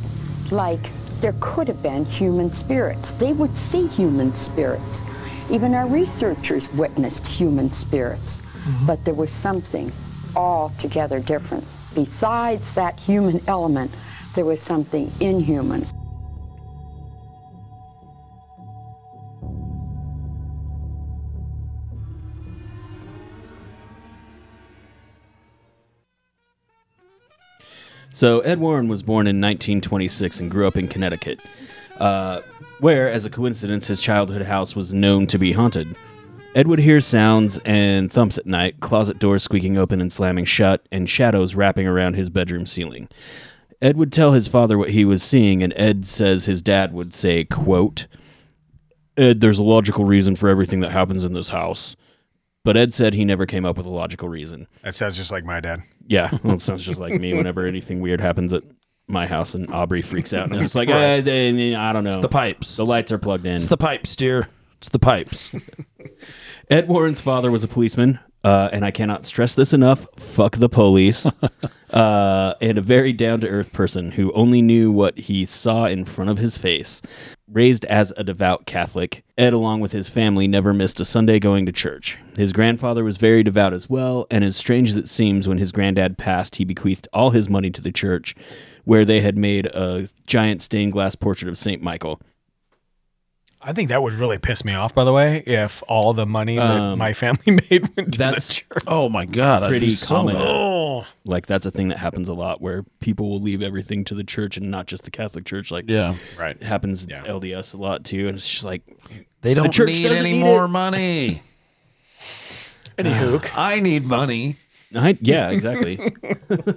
[0.51, 0.81] like
[1.21, 3.11] there could have been human spirits.
[3.13, 5.05] They would see human spirits.
[5.51, 8.41] Even our researchers witnessed human spirits.
[8.41, 8.87] Mm-hmm.
[8.87, 9.93] But there was something
[10.35, 11.65] altogether different.
[11.95, 13.93] Besides that human element,
[14.35, 15.85] there was something inhuman.
[28.13, 31.41] So Ed Warren was born in 1926 and grew up in Connecticut,
[31.99, 32.41] uh,
[32.81, 35.97] where, as a coincidence, his childhood house was known to be haunted.
[36.55, 40.85] Ed would hear sounds and thumps at night, closet doors squeaking open and slamming shut,
[40.91, 43.09] and shadows wrapping around his bedroom ceiling.
[43.81, 47.15] Ed would tell his father what he was seeing, and Ed says his dad would
[47.15, 48.09] say, quote,
[49.17, 51.95] Ed, there's a logical reason for everything that happens in this house.
[52.65, 54.67] But Ed said he never came up with a logical reason.
[54.85, 55.83] That sounds just like my dad.
[56.07, 58.63] Yeah, well, it sounds just like me whenever anything weird happens at
[59.07, 60.53] my house and Aubrey freaks out.
[60.53, 61.27] And it's like, Right.
[61.27, 62.11] "Uh, I don't know.
[62.11, 62.77] It's the pipes.
[62.77, 63.57] The lights are plugged in.
[63.57, 64.49] It's the pipes, dear.
[64.79, 65.51] It's the pipes.
[66.71, 70.69] Ed Warren's father was a policeman, uh, and I cannot stress this enough fuck the
[70.69, 71.27] police,
[71.91, 76.05] uh, and a very down to earth person who only knew what he saw in
[76.05, 77.03] front of his face.
[77.51, 81.67] Raised as a devout Catholic, Ed, along with his family, never missed a Sunday going
[81.67, 82.17] to church.
[82.37, 85.73] His grandfather was very devout as well, and as strange as it seems, when his
[85.73, 88.35] granddad passed, he bequeathed all his money to the church,
[88.85, 91.83] where they had made a giant stained glass portrait of St.
[91.83, 92.21] Michael.
[93.63, 96.57] I think that would really piss me off, by the way, if all the money
[96.57, 98.83] that Um, my family made went to the that's church.
[98.87, 100.35] Oh my god, I'd pretty be so common.
[100.37, 100.47] mad.
[100.47, 104.15] Oh, Like that's a thing that happens a lot where people will leave everything to
[104.15, 105.71] the church and not just the Catholic Church.
[105.71, 106.57] Like Yeah, right.
[106.59, 107.23] it happens Yeah.
[107.25, 108.83] LDS a lot too, and it's just like
[109.43, 110.69] they don't church need doesn't any need more it.
[110.69, 111.43] money.
[112.97, 113.57] Any hook.
[113.57, 114.57] I need money.
[114.95, 115.99] I, yeah, exactly.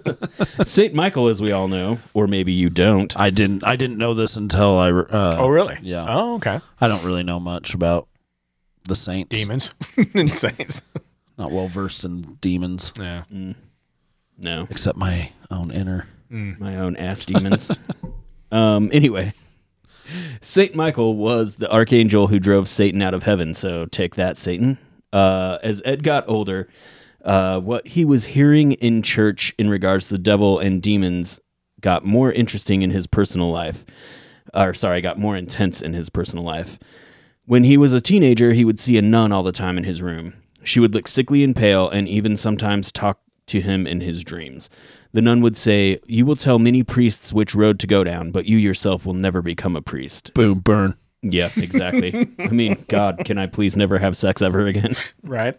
[0.64, 3.18] Saint Michael, as we all know, or maybe you don't.
[3.20, 3.64] I didn't.
[3.64, 4.92] I didn't know this until I.
[4.92, 5.78] Uh, Oh, really?
[5.82, 6.06] Yeah.
[6.08, 6.60] Oh, okay.
[6.80, 8.08] I don't really know much about
[8.84, 9.30] the saints.
[9.30, 9.74] Demons
[10.14, 10.82] and saints.
[11.38, 13.24] Not well versed in demons, Yeah.
[14.38, 16.08] No, except my own inner.
[16.30, 17.72] my own ass demons.
[18.52, 18.90] um.
[18.94, 19.34] Anyway,
[20.42, 23.54] Saint Michael was the archangel who drove Satan out of heaven.
[23.56, 24.78] So take that, Satan.
[25.12, 26.68] Uh, as Ed got older,
[27.24, 31.40] uh, what he was hearing in church in regards to the devil and demons
[31.82, 33.86] got more interesting in his personal life.
[34.54, 36.78] Or sorry, got more intense in his personal life.
[37.46, 40.02] When he was a teenager, he would see a nun all the time in his
[40.02, 40.34] room.
[40.64, 44.70] She would look sickly and pale and even sometimes talk to him in his dreams.
[45.12, 48.46] The nun would say, You will tell many priests which road to go down, but
[48.46, 50.34] you yourself will never become a priest.
[50.34, 50.96] Boom, burn.
[51.22, 52.28] Yeah, exactly.
[52.40, 54.96] I mean, God, can I please never have sex ever again?
[55.24, 55.58] Right.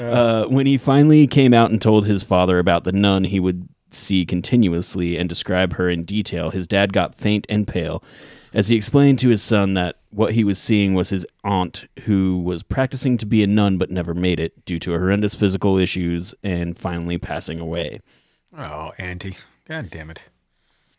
[0.00, 3.68] Uh, when he finally came out and told his father about the nun he would
[3.90, 8.02] see continuously and describe her in detail, his dad got faint and pale
[8.56, 12.38] as he explained to his son that what he was seeing was his aunt who
[12.38, 16.34] was practicing to be a nun but never made it due to horrendous physical issues
[16.42, 18.00] and finally passing away.
[18.56, 19.36] Oh, Auntie.
[19.68, 20.22] God damn it.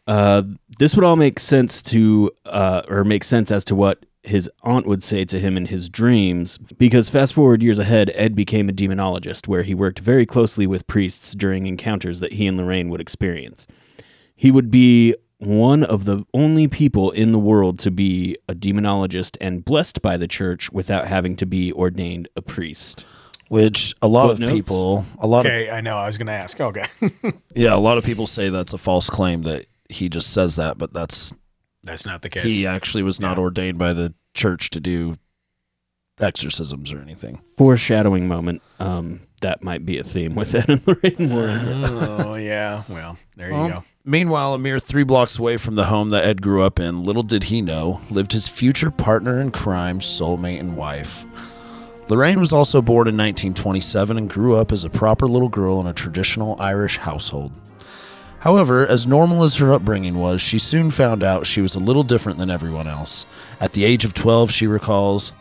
[0.06, 0.44] Uh,
[0.78, 4.86] this would all make sense to, uh, or make sense as to what his aunt
[4.86, 8.74] would say to him in his dreams, because fast forward years ahead, Ed became a
[8.74, 13.02] demonologist, where he worked very closely with priests during encounters that he and Lorraine would
[13.02, 13.68] experience.
[14.36, 19.38] He would be one of the only people in the world to be a demonologist
[19.40, 23.06] and blessed by the church without having to be ordained a priest.
[23.50, 24.52] Which a lot Footnotes?
[24.52, 25.98] of people, a lot of Okay, I know.
[25.98, 26.60] I was going to ask.
[26.60, 26.86] Okay.
[27.56, 30.78] yeah, a lot of people say that's a false claim that he just says that,
[30.78, 31.34] but that's
[31.88, 32.44] That's not the case.
[32.44, 35.18] he actually was not ordained by the church to do
[36.20, 37.42] exorcisms or anything.
[37.58, 38.62] Foreshadowing moment.
[38.80, 41.68] Um, that might be a theme with Ed and Lorraine Warren.
[41.86, 42.84] oh, yeah.
[42.90, 43.84] Well, there you Well, go.
[44.04, 47.24] Meanwhile, a mere three blocks away from the home that Ed grew up in, little
[47.24, 51.26] did he know, lived his future partner in crime, soulmate, and wife.
[52.10, 55.88] Lorraine was also born in 1927 and grew up as a proper little girl in
[55.88, 57.52] a traditional Irish household.
[58.48, 62.04] However, as normal as her upbringing was, she soon found out she was a little
[62.04, 63.26] different than everyone else.
[63.60, 65.34] At the age of 12, she recalls,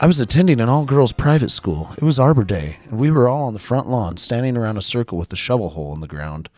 [0.00, 1.90] I was attending an all girls private school.
[1.98, 4.80] It was Arbor Day, and we were all on the front lawn, standing around a
[4.80, 6.48] circle with a shovel hole in the ground.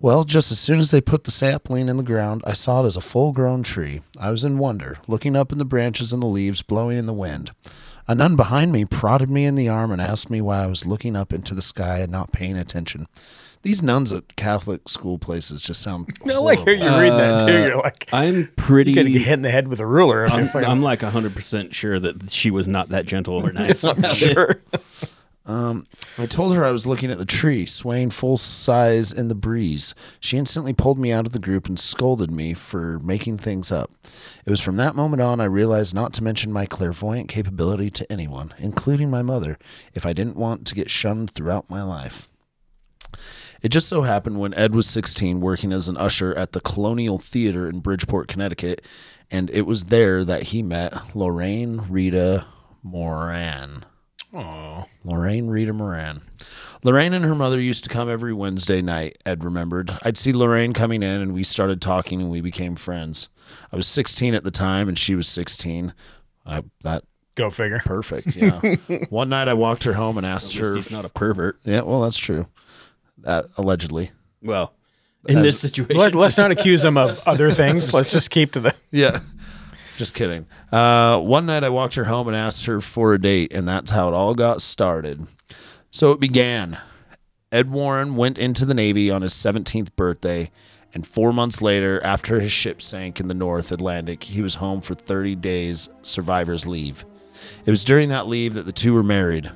[0.00, 2.86] Well, just as soon as they put the sapling in the ground, I saw it
[2.86, 4.00] as a full grown tree.
[4.18, 7.12] I was in wonder, looking up in the branches and the leaves blowing in the
[7.12, 7.50] wind.
[8.08, 10.86] A nun behind me prodded me in the arm and asked me why I was
[10.86, 13.08] looking up into the sky and not paying attention.
[13.66, 16.16] These nuns at Catholic school places just sound.
[16.24, 17.52] No, like here you read that too.
[17.52, 18.92] You're like, I'm pretty.
[18.92, 20.24] you could get hit in the head with a ruler.
[20.24, 23.52] If I'm, you fucking- I'm like 100% sure that she was not that gentle or
[23.52, 23.82] nice.
[23.84, 24.62] I'm sure.
[25.46, 25.86] Um,
[26.18, 29.94] I told her I was looking at the tree, swaying full size in the breeze.
[30.18, 33.92] She instantly pulled me out of the group and scolded me for making things up.
[34.44, 38.12] It was from that moment on I realized not to mention my clairvoyant capability to
[38.12, 39.56] anyone, including my mother,
[39.94, 42.26] if I didn't want to get shunned throughout my life.
[43.66, 47.18] It just so happened when Ed was 16, working as an usher at the Colonial
[47.18, 48.80] Theater in Bridgeport, Connecticut,
[49.28, 52.46] and it was there that he met Lorraine Rita
[52.84, 53.84] Moran.
[54.32, 56.22] Oh, Lorraine Rita Moran.
[56.84, 59.98] Lorraine and her mother used to come every Wednesday night, Ed remembered.
[60.02, 63.30] I'd see Lorraine coming in and we started talking and we became friends.
[63.72, 65.92] I was 16 at the time and she was 16.
[66.46, 67.02] I, that
[67.34, 67.82] go figure.
[67.84, 68.60] perfect, yeah.
[69.10, 70.76] One night I walked her home and asked At least her.
[70.76, 71.58] he's not a pervert.
[71.64, 72.46] yeah, well, that's true.
[73.26, 74.12] That allegedly.
[74.40, 74.72] Well,
[75.28, 77.92] in As- this situation, Let, let's not accuse him of other things.
[77.92, 78.74] Let's just keep to the.
[78.90, 79.20] Yeah.
[79.98, 80.44] Just kidding.
[80.70, 83.90] Uh, one night I walked her home and asked her for a date, and that's
[83.90, 85.26] how it all got started.
[85.90, 86.76] So it began.
[87.50, 90.50] Ed Warren went into the Navy on his 17th birthday,
[90.92, 94.82] and four months later, after his ship sank in the North Atlantic, he was home
[94.82, 97.06] for 30 days survivor's leave.
[97.64, 99.50] It was during that leave that the two were married.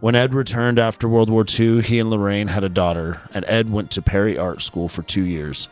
[0.00, 3.70] When Ed returned after World War II, he and Lorraine had a daughter, and Ed
[3.70, 5.68] went to Perry Art School for two years.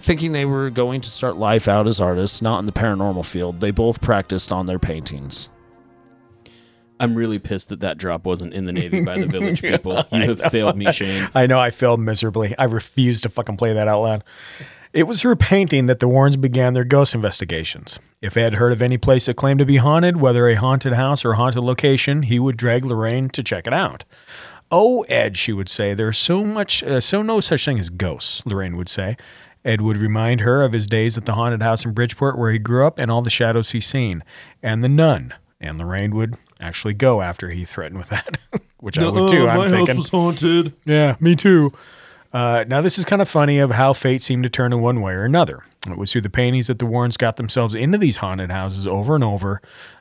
[0.00, 3.60] Thinking they were going to start life out as artists, not in the paranormal field,
[3.60, 5.48] they both practiced on their paintings.
[6.98, 10.04] I'm really pissed that that drop wasn't in the Navy by the village people.
[10.12, 11.30] You have failed me, Shane.
[11.34, 12.54] I know I failed miserably.
[12.58, 14.24] I refuse to fucking play that out loud.
[14.92, 18.00] It was through painting that the Warrens began their ghost investigations.
[18.20, 21.24] If Ed heard of any place that claimed to be haunted, whether a haunted house
[21.24, 24.04] or haunted location, he would drag Lorraine to check it out.
[24.72, 28.44] Oh, Ed, she would say, there's so much, uh, so no such thing as ghosts,
[28.44, 29.16] Lorraine would say.
[29.64, 32.58] Ed would remind her of his days at the haunted house in Bridgeport where he
[32.58, 34.24] grew up and all the shadows he's seen,
[34.62, 35.34] and the nun.
[35.60, 38.38] And Lorraine would actually go after he threatened with that,
[38.78, 39.48] which I would too.
[39.48, 40.72] I'm thinking, was haunted.
[40.84, 41.72] yeah, me too.
[42.32, 45.00] Uh, now, this is kind of funny of how fate seemed to turn in one
[45.00, 45.64] way or another.
[45.88, 49.14] It was through the paintings that the Warrens got themselves into these haunted houses over
[49.14, 49.60] and over,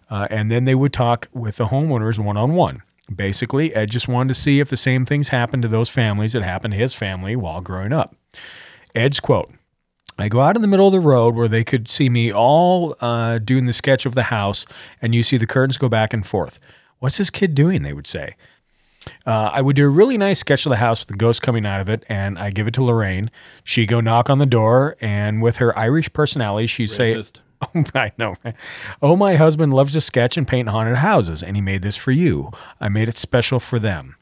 [0.10, 2.84] uh, and then they would talk with the homeowners one on one.
[3.14, 6.44] Basically, Ed just wanted to see if the same things happened to those families that
[6.44, 8.16] happened to his family while growing up.
[8.94, 9.52] Ed's quote
[10.20, 12.96] I go out in the middle of the road where they could see me all
[13.00, 14.66] uh, doing the sketch of the house,
[15.02, 16.60] and you see the curtains go back and forth.
[17.00, 17.82] What's this kid doing?
[17.82, 18.36] They would say.
[19.26, 21.66] Uh, I would do a really nice sketch of the house with the ghost coming
[21.66, 23.32] out of it, and I give it to Lorraine.
[23.64, 27.42] She go knock on the door, and with her Irish personality, she'd say, Racist.
[27.76, 28.36] Oh, I know.
[29.02, 32.12] Oh, my husband loves to sketch and paint haunted houses, and he made this for
[32.12, 32.52] you.
[32.80, 34.16] I made it special for them.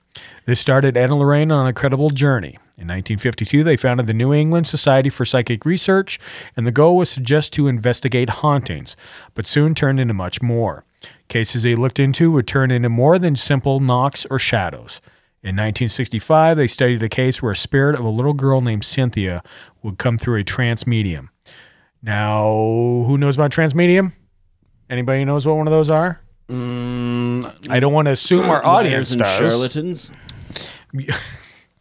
[0.46, 2.58] This started Ed and Lorraine on an incredible journey.
[2.80, 6.20] In 1952, they founded the New England Society for Psychic Research,
[6.56, 8.96] and the goal was to just to investigate hauntings,
[9.34, 10.86] but soon turned into much more.
[11.28, 15.02] Cases they looked into would turn into more than simple knocks or shadows.
[15.42, 19.42] In 1965, they studied a case where a spirit of a little girl named Cynthia
[19.82, 21.32] would come through a trance medium.
[22.04, 22.46] Now,
[23.08, 24.14] who knows about trance medium?
[24.88, 26.22] Anybody knows what one of those are?
[26.48, 29.38] Mm, I don't want to assume our audience and does.
[29.38, 30.12] charlatans.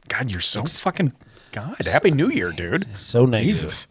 [0.09, 1.13] God, you're so fucking
[1.53, 1.77] God.
[1.85, 2.87] Happy New Year, dude.
[2.99, 3.55] so negative.
[3.55, 3.87] Jesus.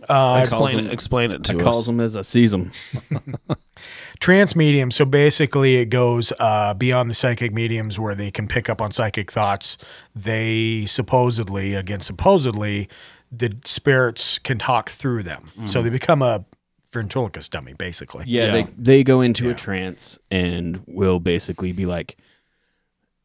[0.00, 0.92] explain them- it.
[0.92, 1.86] Explain it to I to calls us.
[1.86, 2.70] them as I sees them.
[4.20, 4.90] Trance medium.
[4.90, 8.90] So basically, it goes uh, beyond the psychic mediums where they can pick up on
[8.90, 9.78] psychic thoughts.
[10.14, 12.88] They supposedly, again, supposedly,
[13.30, 15.50] the spirits can talk through them.
[15.66, 16.44] So they become a
[16.92, 18.24] ventriloquist dummy, basically.
[18.26, 18.52] Yeah, Yeah.
[18.52, 19.50] they they go into Yeah.
[19.52, 22.16] a trance and will basically be like,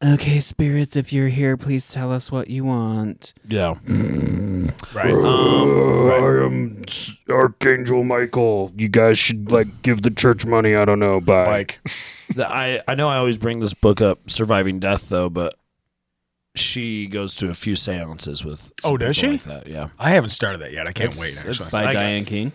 [0.02, 3.74] "Okay, spirits, if you're here, please tell us what you want." Yeah.
[4.94, 5.12] Right.
[5.14, 8.72] I am S- Archangel Michael.
[8.76, 10.74] You guys should like give the church money.
[10.76, 11.20] I don't know.
[11.20, 11.44] Bye.
[11.46, 11.80] like,
[12.34, 15.56] The- I I know I always bring this book up, Surviving Death, though, but
[16.56, 18.72] she goes to a few seances with.
[18.80, 19.48] some Oh, does people she?
[19.48, 19.88] Like that, yeah.
[19.98, 20.86] I haven't started that yet.
[20.88, 21.70] I can't It's- wait, it's- actually.
[21.72, 22.52] By I got- Diane King,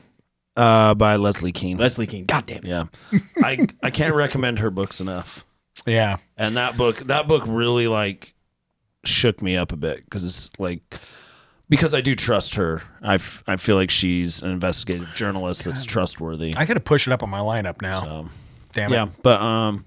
[0.56, 1.78] Uh, by Leslie Kean.
[1.78, 2.26] Leslie King.
[2.26, 2.66] God damn it!
[2.66, 2.86] yeah.
[3.44, 5.46] I I can't recommend her books enough.
[5.90, 6.18] Yeah.
[6.38, 8.34] And that book, that book really like
[9.06, 10.82] shook me up a bit because it's like
[11.70, 12.82] because I do trust her.
[13.02, 16.56] I, f- I feel like she's an investigative journalist that's trustworthy.
[16.56, 18.02] I got to push it up on my lineup now.
[18.02, 18.30] So,
[18.74, 18.96] Damn it.
[18.96, 19.86] yeah, but um,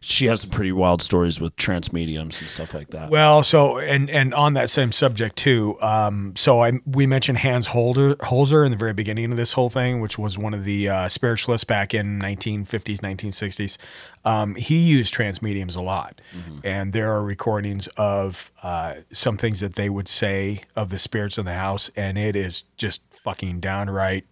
[0.00, 3.10] she has some pretty wild stories with trance mediums and stuff like that.
[3.10, 5.76] Well, so and and on that same subject too.
[5.80, 9.70] Um, so I we mentioned Hans Holder Holzer in the very beginning of this whole
[9.70, 13.78] thing, which was one of the uh, spiritualists back in 1950s, 1960s.
[14.24, 16.20] Um, he used trance mediums a lot,
[16.64, 21.38] and there are recordings of uh, some things that they would say of the spirits
[21.38, 24.24] in the house, and it is just fucking downright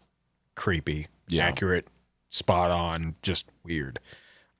[0.56, 1.46] creepy, Yeah.
[1.46, 1.86] accurate,
[2.30, 3.98] spot on, just weird.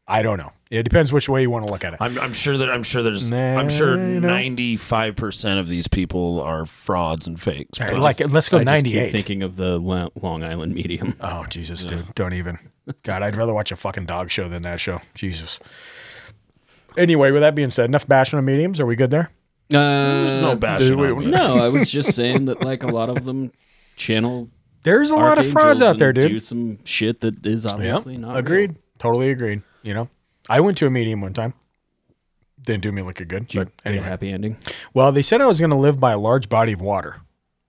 [0.07, 0.53] I don't know.
[0.71, 1.99] It depends which way you want to look at it.
[2.03, 4.29] I'm, I'm sure that I'm sure there's Nah, I'm sure you know.
[4.29, 7.81] 95 percent of these people are frauds and fakes.
[7.81, 9.13] All right, but like let's go I just keep 98.
[9.13, 11.17] thinking of the Lo- Long Island medium.
[11.21, 12.15] Oh Jesus, dude!
[12.15, 12.59] Don't even.
[13.03, 15.01] God, I'd rather watch a fucking dog show than that show.
[15.15, 15.59] Jesus.
[16.97, 18.79] Anyway, with that being said, enough bashing on mediums.
[18.81, 19.31] Are we good there?
[19.73, 21.27] Uh, there's no bashing we- on me.
[21.27, 23.53] No, I was just saying that like a lot of them
[23.97, 24.51] channel
[24.83, 26.31] There's a lot of frauds archangels out there, and dude.
[26.33, 28.39] Do some shit that is obviously not real.
[28.39, 28.77] agreed.
[28.99, 29.63] Totally agreed.
[29.85, 30.09] You know,
[30.49, 31.55] I went to a medium one time.
[32.61, 34.05] Didn't do me like a good, Did you but a anyway.
[34.05, 34.57] happy ending.
[34.95, 37.17] Well, they said I was going to live by a large body of water.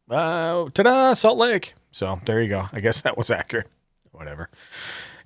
[0.09, 1.74] Uh, ta-da, Salt Lake.
[1.91, 2.68] So there you go.
[2.72, 3.68] I guess that was accurate.
[4.13, 4.49] Whatever.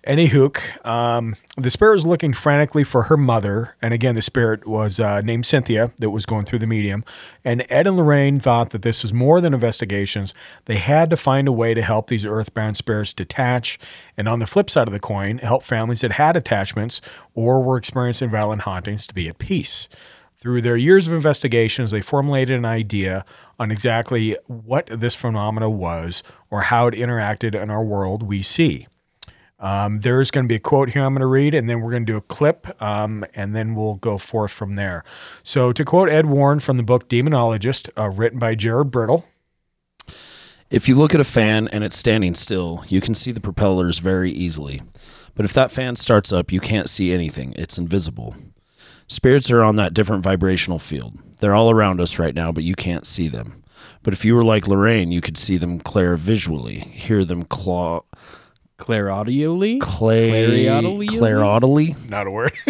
[0.06, 0.64] Any hook.
[0.86, 5.20] Um, the spirit was looking frantically for her mother, and again, the spirit was uh,
[5.22, 7.04] named Cynthia that was going through the medium.
[7.44, 10.34] And Ed and Lorraine thought that this was more than investigations.
[10.66, 13.78] They had to find a way to help these earthbound spirits detach,
[14.16, 17.02] and on the flip side of the coin, help families that had attachments
[17.36, 19.90] or were experiencing violent hauntings to be at peace.
[20.38, 23.26] Through their years of investigations, they formulated an idea
[23.60, 28.88] on exactly what this phenomena was or how it interacted in our world we see.
[29.60, 31.92] Um, there's going to be a quote here I'm going to read, and then we're
[31.92, 35.04] going to do a clip, um, and then we'll go forth from there.
[35.44, 39.26] So, to quote Ed Warren from the book Demonologist, uh, written by Gerald Brittle,
[40.70, 44.00] If you look at a fan and it's standing still, you can see the propellers
[44.00, 44.82] very easily.
[45.36, 47.54] But if that fan starts up, you can't see anything.
[47.58, 48.36] It's invisible.
[49.08, 51.18] Spirits are on that different vibrational field.
[51.40, 53.64] They're all around us right now, but you can't see them.
[54.04, 58.04] But if you were like Lorraine, you could see them clair visually, hear them claw.
[58.80, 59.80] Clairaudially?
[59.80, 61.08] Clay, Clairaudially?
[61.08, 62.10] clairaudily?
[62.10, 62.54] not a word.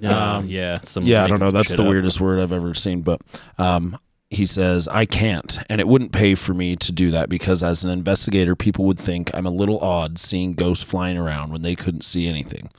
[0.00, 1.50] Um, yeah, someone's yeah, I don't know.
[1.50, 1.88] That's the up.
[1.88, 3.02] weirdest word I've ever seen.
[3.02, 3.20] But
[3.58, 3.98] um,
[4.30, 5.58] he says, I can't.
[5.68, 8.98] And it wouldn't pay for me to do that because as an investigator, people would
[8.98, 12.70] think I'm a little odd seeing ghosts flying around when they couldn't see anything.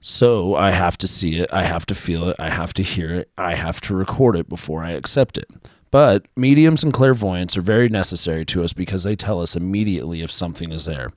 [0.00, 1.52] So I have to see it.
[1.52, 2.36] I have to feel it.
[2.38, 3.30] I have to hear it.
[3.38, 5.46] I have to record it before I accept it.
[5.90, 10.30] But mediums and clairvoyants are very necessary to us because they tell us immediately if
[10.30, 11.10] something is there.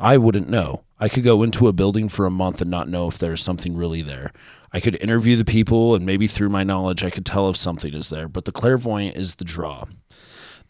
[0.00, 0.84] I wouldn't know.
[0.98, 3.76] I could go into a building for a month and not know if there's something
[3.76, 4.32] really there.
[4.72, 7.92] I could interview the people and maybe through my knowledge I could tell if something
[7.92, 9.84] is there, but the clairvoyant is the draw.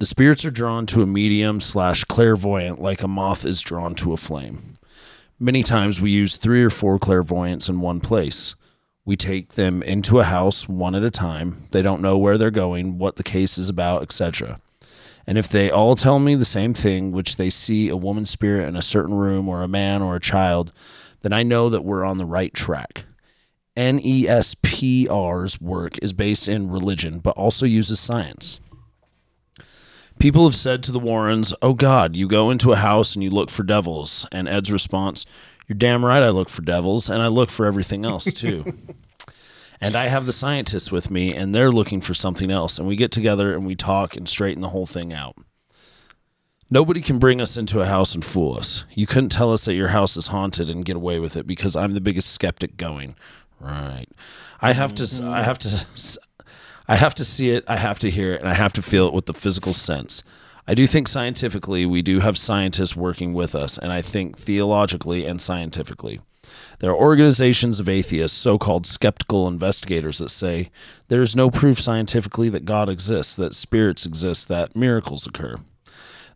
[0.01, 4.13] The spirits are drawn to a medium slash clairvoyant like a moth is drawn to
[4.13, 4.79] a flame.
[5.39, 8.57] Many times we use three or four clairvoyants in one place.
[9.05, 11.69] We take them into a house one at a time.
[11.71, 14.61] They don't know where they're going, what the case is about, etc.
[15.27, 18.69] And if they all tell me the same thing, which they see a woman spirit
[18.69, 20.73] in a certain room or a man or a child,
[21.23, 23.05] then I know that we're on the right track.
[23.77, 28.61] E NESPR's work is based in religion, but also uses science.
[30.19, 33.31] People have said to the Warrens, Oh God, you go into a house and you
[33.31, 34.27] look for devils.
[34.31, 35.25] And Ed's response,
[35.67, 38.79] You're damn right I look for devils, and I look for everything else too.
[39.81, 42.79] and I have the scientists with me, and they're looking for something else.
[42.79, 45.37] And we get together and we talk and straighten the whole thing out.
[46.73, 48.85] Nobody can bring us into a house and fool us.
[48.95, 51.75] You couldn't tell us that your house is haunted and get away with it because
[51.75, 53.17] I'm the biggest skeptic going.
[53.59, 54.07] Right.
[54.61, 55.87] I have to I have to
[56.87, 59.09] I have to see it, I have to hear it, and I have to feel
[59.09, 60.23] it with the physical sense.
[60.67, 65.27] I do think scientifically we do have scientists working with us, and I think theologically
[65.27, 66.21] and scientifically.
[66.81, 70.71] There are organizations of atheists, so called skeptical investigators, that say
[71.09, 75.57] there is no proof scientifically that God exists, that spirits exist, that miracles occur.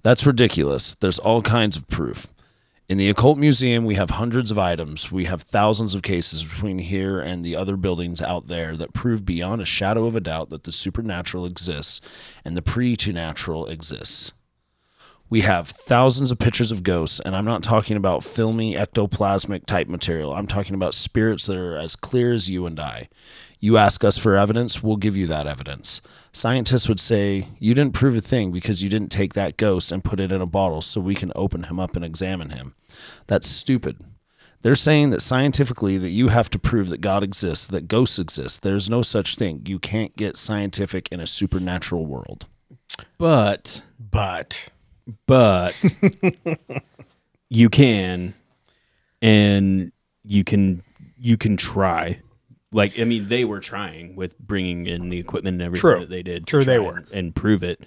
[0.02, 0.94] That's ridiculous.
[0.94, 2.26] There's all kinds of proof.
[2.90, 5.10] In the Occult Museum, we have hundreds of items.
[5.10, 9.24] We have thousands of cases between here and the other buildings out there that prove
[9.24, 12.02] beyond a shadow of a doubt that the supernatural exists
[12.44, 14.34] and the preternatural exists.
[15.34, 19.88] We have thousands of pictures of ghosts, and I'm not talking about filmy ectoplasmic type
[19.88, 20.32] material.
[20.32, 23.08] I'm talking about spirits that are as clear as you and I.
[23.58, 26.00] You ask us for evidence, we'll give you that evidence.
[26.30, 30.04] Scientists would say, You didn't prove a thing because you didn't take that ghost and
[30.04, 32.76] put it in a bottle so we can open him up and examine him.
[33.26, 34.04] That's stupid.
[34.62, 38.62] They're saying that scientifically that you have to prove that God exists, that ghosts exist.
[38.62, 39.62] There's no such thing.
[39.66, 42.46] You can't get scientific in a supernatural world.
[43.18, 44.68] But but
[45.26, 45.74] but
[47.50, 48.34] you can
[49.20, 49.92] and
[50.24, 50.82] you can
[51.16, 52.20] you can try
[52.72, 56.00] like i mean they were trying with bringing in the equipment and everything True.
[56.00, 56.96] that they did to True, they were.
[56.98, 57.80] and, and prove it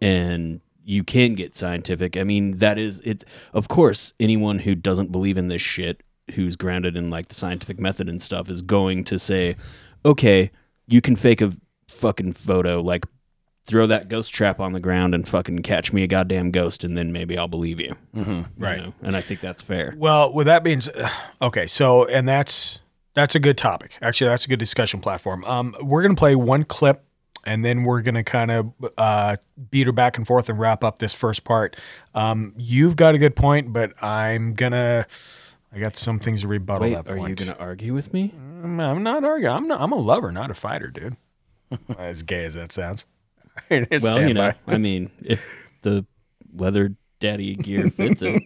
[0.00, 5.12] and you can get scientific i mean that is it's of course anyone who doesn't
[5.12, 6.02] believe in this shit
[6.34, 9.56] who's grounded in like the scientific method and stuff is going to say
[10.04, 10.50] okay
[10.86, 11.52] you can fake a
[11.88, 13.04] fucking photo like
[13.68, 16.96] throw that ghost trap on the ground and fucking catch me a goddamn ghost and
[16.96, 17.94] then maybe I'll believe you.
[18.16, 18.46] Mhm.
[18.56, 18.80] Right.
[18.80, 18.94] know?
[19.02, 19.94] And I think that's fair.
[19.96, 20.80] Well, with that being
[21.42, 22.80] okay, so and that's
[23.14, 23.96] that's a good topic.
[24.02, 25.44] Actually, that's a good discussion platform.
[25.44, 27.04] Um, we're gonna play one clip,
[27.44, 29.36] and then we're gonna kind of uh,
[29.70, 31.76] beat her back and forth and wrap up this first part.
[32.14, 35.06] Um, you've got a good point, but I'm gonna.
[35.70, 37.38] I got some things to rebuttal Wait, that are you point.
[37.40, 38.32] going to argue with me?
[38.64, 39.54] I'm, I'm not arguing.
[39.54, 39.82] I'm not.
[39.82, 41.18] I'm a lover, not a fighter, dude.
[41.98, 43.04] as gay as that sounds.
[44.02, 45.44] Well, you know, I mean, if
[45.82, 46.06] the
[46.54, 48.42] leather daddy gear fits it,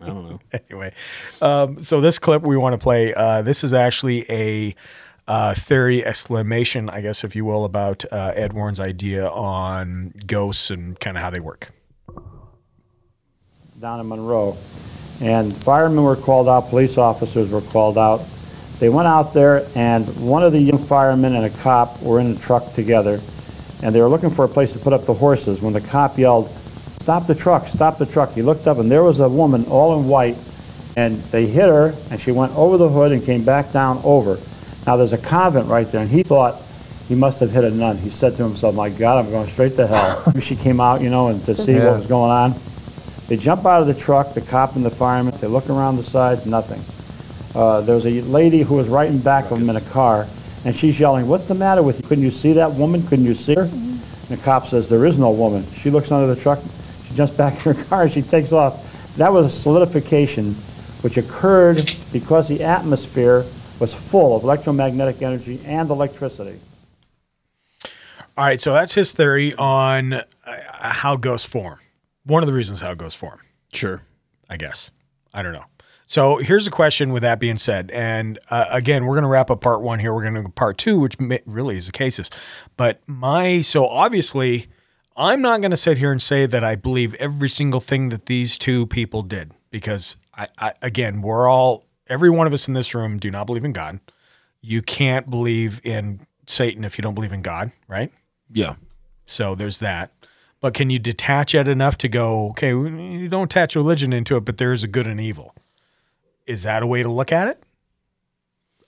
[0.00, 0.40] I don't know.
[0.70, 0.94] anyway,
[1.40, 3.14] um, so this clip we want to play.
[3.14, 4.74] Uh, this is actually a
[5.28, 10.70] uh, theory exclamation, I guess, if you will, about uh, Ed Warren's idea on ghosts
[10.70, 11.72] and kind of how they work.
[13.80, 14.56] down in Monroe.
[15.20, 18.20] And firemen were called out, police officers were called out.
[18.78, 22.32] They went out there, and one of the young firemen and a cop were in
[22.32, 23.20] a truck together,
[23.82, 26.18] and they were looking for a place to put up the horses when the cop
[26.18, 26.48] yelled,
[27.00, 28.32] Stop the truck, stop the truck.
[28.32, 30.36] He looked up, and there was a woman all in white,
[30.96, 34.38] and they hit her, and she went over the hood and came back down over.
[34.86, 36.60] Now, there's a convent right there, and he thought
[37.06, 37.96] he must have hit a nun.
[37.98, 40.32] He said to himself, My God, I'm going straight to hell.
[40.40, 41.90] She came out, you know, and to see Yeah.
[41.90, 42.54] what was going on.
[43.28, 46.02] They jump out of the truck, the cop and the fireman, they look around the
[46.04, 46.80] sides, nothing.
[47.54, 50.26] Uh, there was a lady who was right in back of them in a car,
[50.66, 52.08] and she's yelling, what's the matter with you?
[52.08, 53.00] Couldn't you see that woman?
[53.06, 53.62] Couldn't you see her?
[53.62, 55.64] And the cop says, there is no woman.
[55.74, 56.58] She looks under the truck,
[57.06, 59.14] she jumps back in her car, and she takes off.
[59.16, 60.54] That was a solidification
[61.02, 63.44] which occurred because the atmosphere
[63.78, 66.58] was full of electromagnetic energy and electricity.
[68.36, 70.24] All right, so that's his theory on uh,
[70.80, 71.78] how ghosts form.
[72.24, 73.38] One of the reasons how ghosts form.
[73.72, 74.02] Sure.
[74.50, 74.90] I guess.
[75.32, 75.64] I don't know.
[76.06, 77.90] So here's a question with that being said.
[77.90, 80.14] And uh, again, we're going to wrap up part one here.
[80.14, 82.30] We're going to go part two, which ma- really is the cases.
[82.76, 84.68] But my, so obviously,
[85.16, 88.26] I'm not going to sit here and say that I believe every single thing that
[88.26, 92.74] these two people did because, I, I again, we're all, every one of us in
[92.74, 93.98] this room do not believe in God.
[94.60, 98.12] You can't believe in Satan if you don't believe in God, right?
[98.52, 98.76] Yeah.
[99.26, 100.12] So there's that.
[100.60, 104.44] But can you detach it enough to go, okay, you don't attach religion into it,
[104.44, 105.54] but there is a good and evil?
[106.46, 107.62] Is that a way to look at it?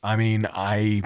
[0.03, 1.03] I mean, I,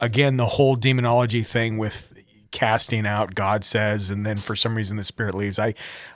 [0.00, 2.12] again, the whole demonology thing with
[2.50, 5.58] casting out God says, and then for some reason the spirit leaves.
[5.58, 5.74] I,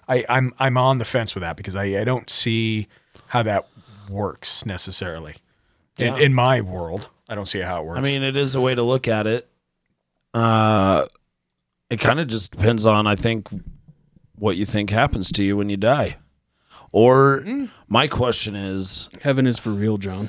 [0.09, 2.88] I I'm I'm on the fence with that because I, I don't see
[3.28, 3.68] how that
[4.09, 5.36] works necessarily.
[5.99, 7.99] In, in my world, I don't see how it works.
[7.99, 9.49] I mean, it is a way to look at it.
[10.34, 11.07] Uh,
[11.88, 13.49] it kind of just depends on, I think,
[14.34, 16.18] what you think happens to you when you die.
[16.93, 17.70] Or mm.
[17.89, 20.28] my question is, Heaven is for real, John.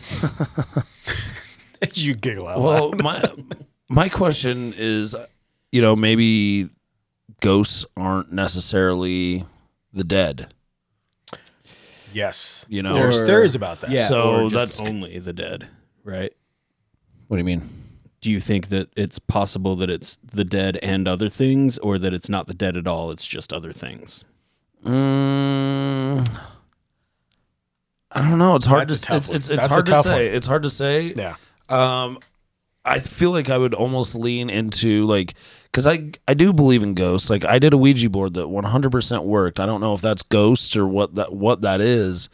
[1.94, 3.04] you giggle out well, loud.
[3.04, 3.34] my
[3.90, 5.16] my question is,
[5.72, 6.70] you know, maybe
[7.40, 9.46] ghosts aren't necessarily
[9.94, 10.54] the dead.
[12.14, 13.92] Yes, You know, there's theories about that.
[13.92, 15.68] Yeah, So or just that's- only the dead,
[16.04, 16.34] right?
[17.28, 17.70] What do you mean?
[18.22, 22.14] Do you think that it's possible that it's the dead and other things, or that
[22.14, 23.12] it's not the dead at all?
[23.12, 24.26] It's just other things.
[24.88, 26.28] Mm,
[28.12, 28.56] I don't know.
[28.56, 29.36] It's hard That's a to tough it's one.
[29.38, 30.28] it's, it's That's a hard to tough say.
[30.28, 30.36] one.
[30.36, 31.14] It's hard to say.
[31.16, 31.36] Yeah.
[31.70, 32.20] Um,
[32.86, 35.34] I feel like I would almost lean into like
[35.66, 37.30] because I I do believe in ghosts.
[37.30, 39.60] Like I did a Ouija board that 100% worked.
[39.60, 42.30] I don't know if that's ghosts or what that what that is.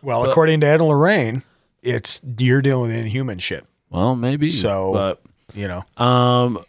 [0.00, 1.42] Well, But- according to Ed and Lorraine,
[1.82, 3.66] it's you're dealing with inhuman shit.
[3.90, 4.48] Well, maybe.
[4.48, 5.20] So, but
[5.54, 6.64] You know, um,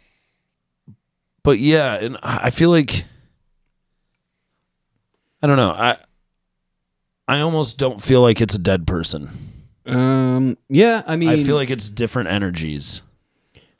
[1.44, 3.04] but yeah, and I I feel like
[5.42, 5.70] I don't know.
[5.70, 5.96] I
[7.28, 9.30] I almost don't feel like it's a dead person.
[9.86, 10.56] Um.
[10.68, 11.02] Yeah.
[11.06, 13.02] I mean, I feel like it's different energies.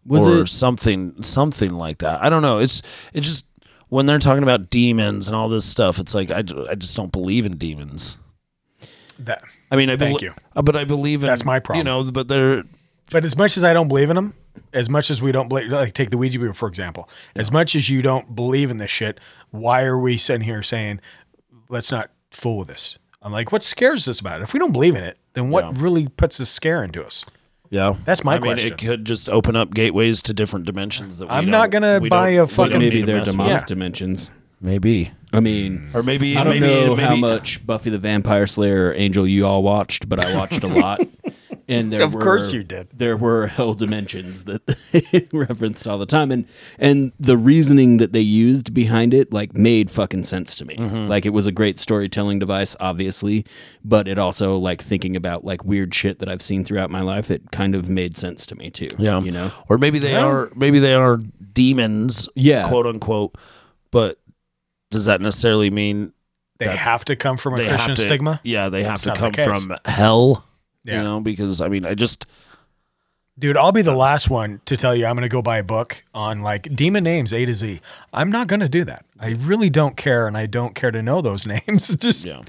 [0.06, 2.22] Was or it- something something like that.
[2.22, 2.58] I don't know.
[2.58, 2.82] It's
[3.12, 3.46] it's just
[3.88, 6.38] when they're talking about demons and all this stuff, it's like I,
[6.70, 8.16] I just don't believe in demons.
[9.18, 9.42] that.
[9.72, 10.34] I mean, I Thank belie- you.
[10.56, 11.78] uh, but I believe in That's my problem.
[11.78, 12.64] You know, but they're
[13.10, 14.34] But as much as I don't believe in them,
[14.72, 17.76] as much as we don't believe, like take the Ouija board for example, as much
[17.76, 21.00] as you don't believe in this shit, why are we sitting here saying,
[21.70, 22.98] let's not fool with this?
[23.22, 24.44] I'm like, what scares us about it?
[24.44, 25.72] If we don't believe in it, then what Yeah.
[25.82, 27.24] really puts a scare into us?
[27.70, 27.94] yeah.
[28.04, 28.72] That's my I mean, question.
[28.72, 32.00] it could just open up gateways to different dimensions that we I'm don't- not gonna
[32.00, 33.64] we buy don't- a we fucking- don't maybe to they're demonic Yeah.
[33.66, 34.30] dimensions.
[34.62, 38.46] Maybe, I mean, or maybe I don't maybe, know maybe how much Buffy the Vampire
[38.46, 41.00] Slayer or Angel you all watched, but I watched a lot.
[41.70, 42.88] And there Of were, course you did.
[42.92, 46.46] There were hell dimensions that they referenced all the time, and
[46.78, 50.76] and the reasoning that they used behind it like made fucking sense to me.
[50.76, 51.08] Mm-hmm.
[51.08, 53.46] Like it was a great storytelling device, obviously,
[53.84, 57.30] but it also like thinking about like weird shit that I've seen throughout my life.
[57.30, 58.88] It kind of made sense to me too.
[58.98, 59.52] Yeah, you know.
[59.68, 61.18] or maybe they Well- are maybe they are
[61.52, 62.68] demons, Yeah.
[62.68, 63.36] quote unquote.
[63.92, 64.18] But
[64.90, 66.12] does that necessarily mean
[66.58, 68.40] They That's- have to come from a Christian to, stigma.
[68.44, 70.44] Yeah, they have to not the come from hell.
[70.84, 70.98] Yeah.
[70.98, 72.26] You know, because I mean, I just
[73.40, 75.62] Dude, I'll be the last one to tell you I'm going to go buy a
[75.62, 77.80] book on like demon names A to Z.
[78.12, 79.06] I'm not going to do that.
[79.18, 81.96] I really don't care, and I don't care to know those names.
[81.96, 82.42] Just yeah.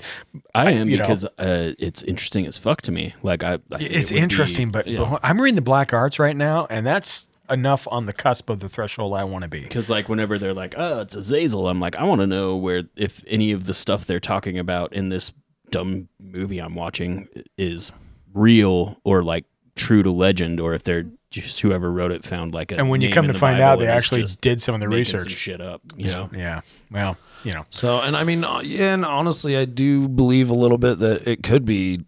[0.53, 1.03] I am you know.
[1.03, 3.13] because uh, it's interesting as fuck to me.
[3.23, 6.19] Like I, I think it it's be- interesting, but, but I'm reading the Black Arts
[6.19, 9.61] right now, and that's enough on the cusp of the threshold I want to be.
[9.61, 12.84] Because like whenever they're like, "Oh, it's Azazel," I'm like, I want to know where
[12.97, 15.32] if any of the stuff they're talking about in this
[15.69, 17.93] dumb movie I'm watching is
[18.34, 22.71] real or like true to legend, or if they're just whoever wrote it found like
[22.71, 22.77] a.
[22.77, 24.88] And when you name come to find Bible out, they actually did some of the
[24.88, 25.32] making some research.
[25.38, 25.82] shit up.
[25.95, 26.61] You know, Yeah.
[26.91, 30.53] Well, you know, So, and I mean, uh, yeah, and honestly, I do believe a
[30.53, 32.05] little bit that it could be,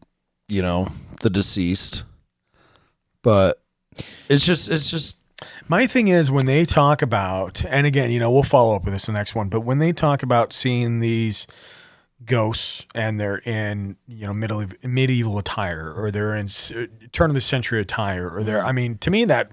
[0.47, 0.89] you know,
[1.21, 2.03] the deceased,
[3.23, 3.61] but
[4.29, 5.19] it's just, it's just,
[5.67, 8.93] My thing is when they talk about, and again, you know, we'll follow up with
[8.93, 11.47] this the next one, but when they talk about seeing these
[12.25, 16.47] ghosts and they're in, you know, medieval, medieval attire or they're in
[17.11, 19.49] turn of the century attire or they're, I mean, to me, that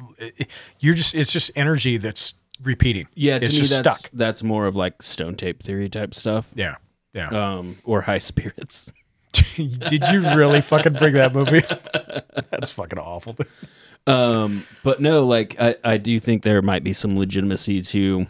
[0.78, 3.06] you're just, it's just energy that's repeating.
[3.14, 3.38] yeah.
[3.38, 4.10] To it's just that's stuck.
[4.12, 6.52] that's more of like stone tape theory type stuff.
[6.54, 6.76] Yeah.
[7.12, 7.28] Yeah.
[7.28, 8.92] um, or high spirits.
[9.56, 11.62] Did you really fucking bring that movie?
[12.50, 13.36] That's fucking awful.
[14.06, 18.26] Um, but no, like I, I do think there might be some legitimacy to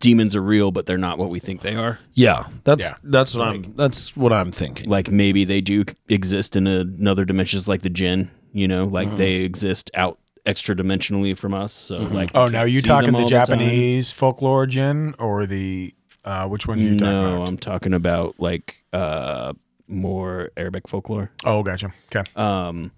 [0.00, 1.98] demons are real, but they're not what we think they are.
[2.14, 2.94] Yeah, that's Yeah.
[3.04, 4.88] that's what I'm that's what I'm thinking.
[4.88, 8.30] Like maybe they do exist in another dimension, just like the jinn.
[8.52, 9.16] You know, like Mm-hmm.
[9.16, 11.72] they exist out extra dimensionally from us.
[11.72, 13.46] So like, Oh, we now can't you see talking them the all time.
[13.46, 17.22] Japanese folklore jinn or the uh, which ones are you talking about?
[17.24, 17.48] No, about?
[17.48, 19.52] I'm talking about like uh
[19.88, 21.30] more Arabic folklore.
[21.44, 21.92] Oh, gotcha.
[22.14, 22.30] Okay.
[22.36, 22.92] Um,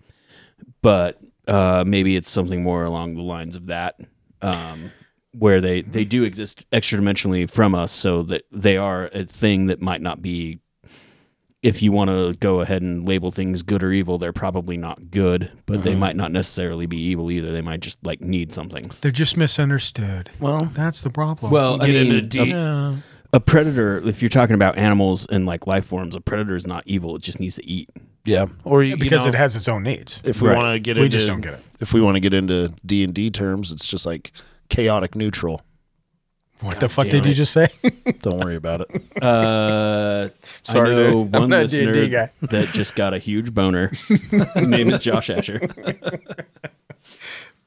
[0.83, 3.97] but uh, maybe it's something more along the lines of that,
[4.43, 4.91] um,
[5.39, 9.67] where they they do exist extra dimensionally from us, so that they are a thing
[9.67, 10.59] that might not be.
[11.63, 15.11] If you want to go ahead and label things good or evil, they're probably not
[15.11, 15.99] good, but they uh-huh.
[15.99, 17.53] might not necessarily be evil either.
[17.53, 18.85] They might just like need something.
[19.01, 20.29] They're just misunderstood.
[20.41, 21.51] well, That's the problem.
[21.51, 22.97] Well, I get mean, into a- deep- yeah.
[23.33, 24.07] a predator.
[24.07, 27.17] If you're talking about animals and like life forms, a predator is not evil.
[27.17, 27.89] It just needs to eat.
[28.27, 30.21] yeah, or you, because you know, it has its own needs.
[30.23, 30.59] If we Right.
[30.59, 31.61] want to get We into, just don't get it.
[31.81, 34.33] If we want to get into D and D terms, it's just like
[34.75, 35.63] chaotic neutral.
[36.61, 37.69] What the fuck damn did you just say?
[38.23, 39.23] Don't worry about it.
[39.23, 40.31] Uh,
[40.63, 41.15] Sorry, I know dude.
[41.35, 42.31] I'm one not a listener D&D guy.
[42.43, 43.89] that just got a huge boner.
[44.09, 45.69] His name is Josh Asher.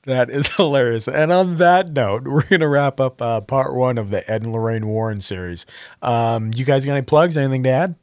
[0.04, 1.08] That is hilarious.
[1.08, 4.44] And on that note, we're going to wrap up uh, part one of the Ed
[4.44, 5.66] and Lorraine Warren series.
[6.02, 7.38] Um, you guys got any plugs?
[7.38, 7.96] Anything to add?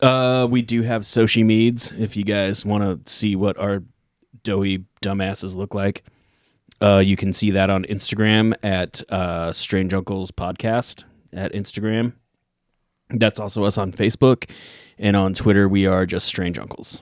[0.00, 3.82] Uh, we do have Sochi Meads if you guys want to see what our
[4.42, 6.02] doughy dumbasses look like.
[6.84, 12.12] Uh, you can see that on Instagram at uh, Strange Uncles Podcast at Instagram.
[13.08, 14.50] That's also us on Facebook.
[14.98, 17.00] And on Twitter, we are just Strange Uncles.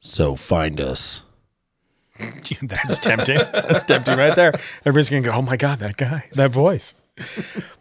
[0.00, 1.22] So find us.
[2.62, 3.38] That's tempting.
[3.38, 4.52] That's tempting right there.
[4.84, 6.94] Everybody's going to go, oh my God, that guy, that voice.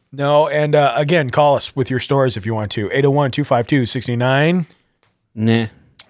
[0.09, 2.85] No, and uh, again, call us with your stories if you want to.
[2.91, 4.65] 801 252 69
[5.35, 5.67] Nah.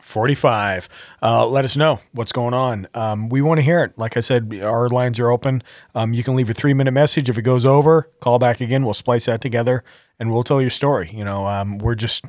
[0.07, 0.87] 45.
[1.21, 2.87] Uh, let us know what's going on.
[2.93, 3.97] Um, we want to hear it.
[3.97, 5.61] Like I said, our lines are open.
[5.93, 7.29] Um, you can leave a three minute message.
[7.29, 8.85] If it goes over, call back again.
[8.85, 9.83] We'll splice that together
[10.19, 11.11] and we'll tell your story.
[11.13, 12.23] You know, um, we're just,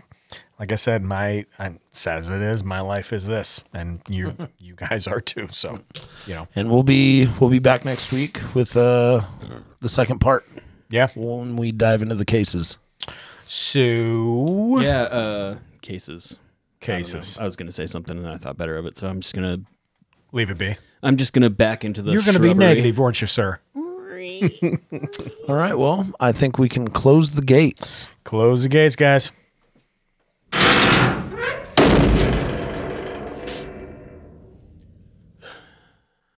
[0.59, 3.63] like I said, my, I'm sad as it is, my life is this.
[3.73, 5.49] And you, you guys are too.
[5.53, 5.79] So,
[6.27, 9.23] you know, And we'll be we'll be back next week with uh
[9.81, 10.45] the second part
[10.91, 11.09] yeah.
[11.15, 12.77] when we dive into the cases.
[13.47, 16.37] So, Yeah, uh, cases
[16.81, 17.39] cases.
[17.39, 19.21] I, I was going to say something and I thought better of it, so I'm
[19.21, 19.67] just going to
[20.33, 20.77] Leave it be.
[21.03, 22.13] I'm just going to back into the.
[22.13, 23.61] You're going to be negative, aren't you, sir?
[23.75, 25.75] All right.
[25.75, 28.07] Well, I think we can close the gates.
[28.25, 29.31] Close the gates, guys.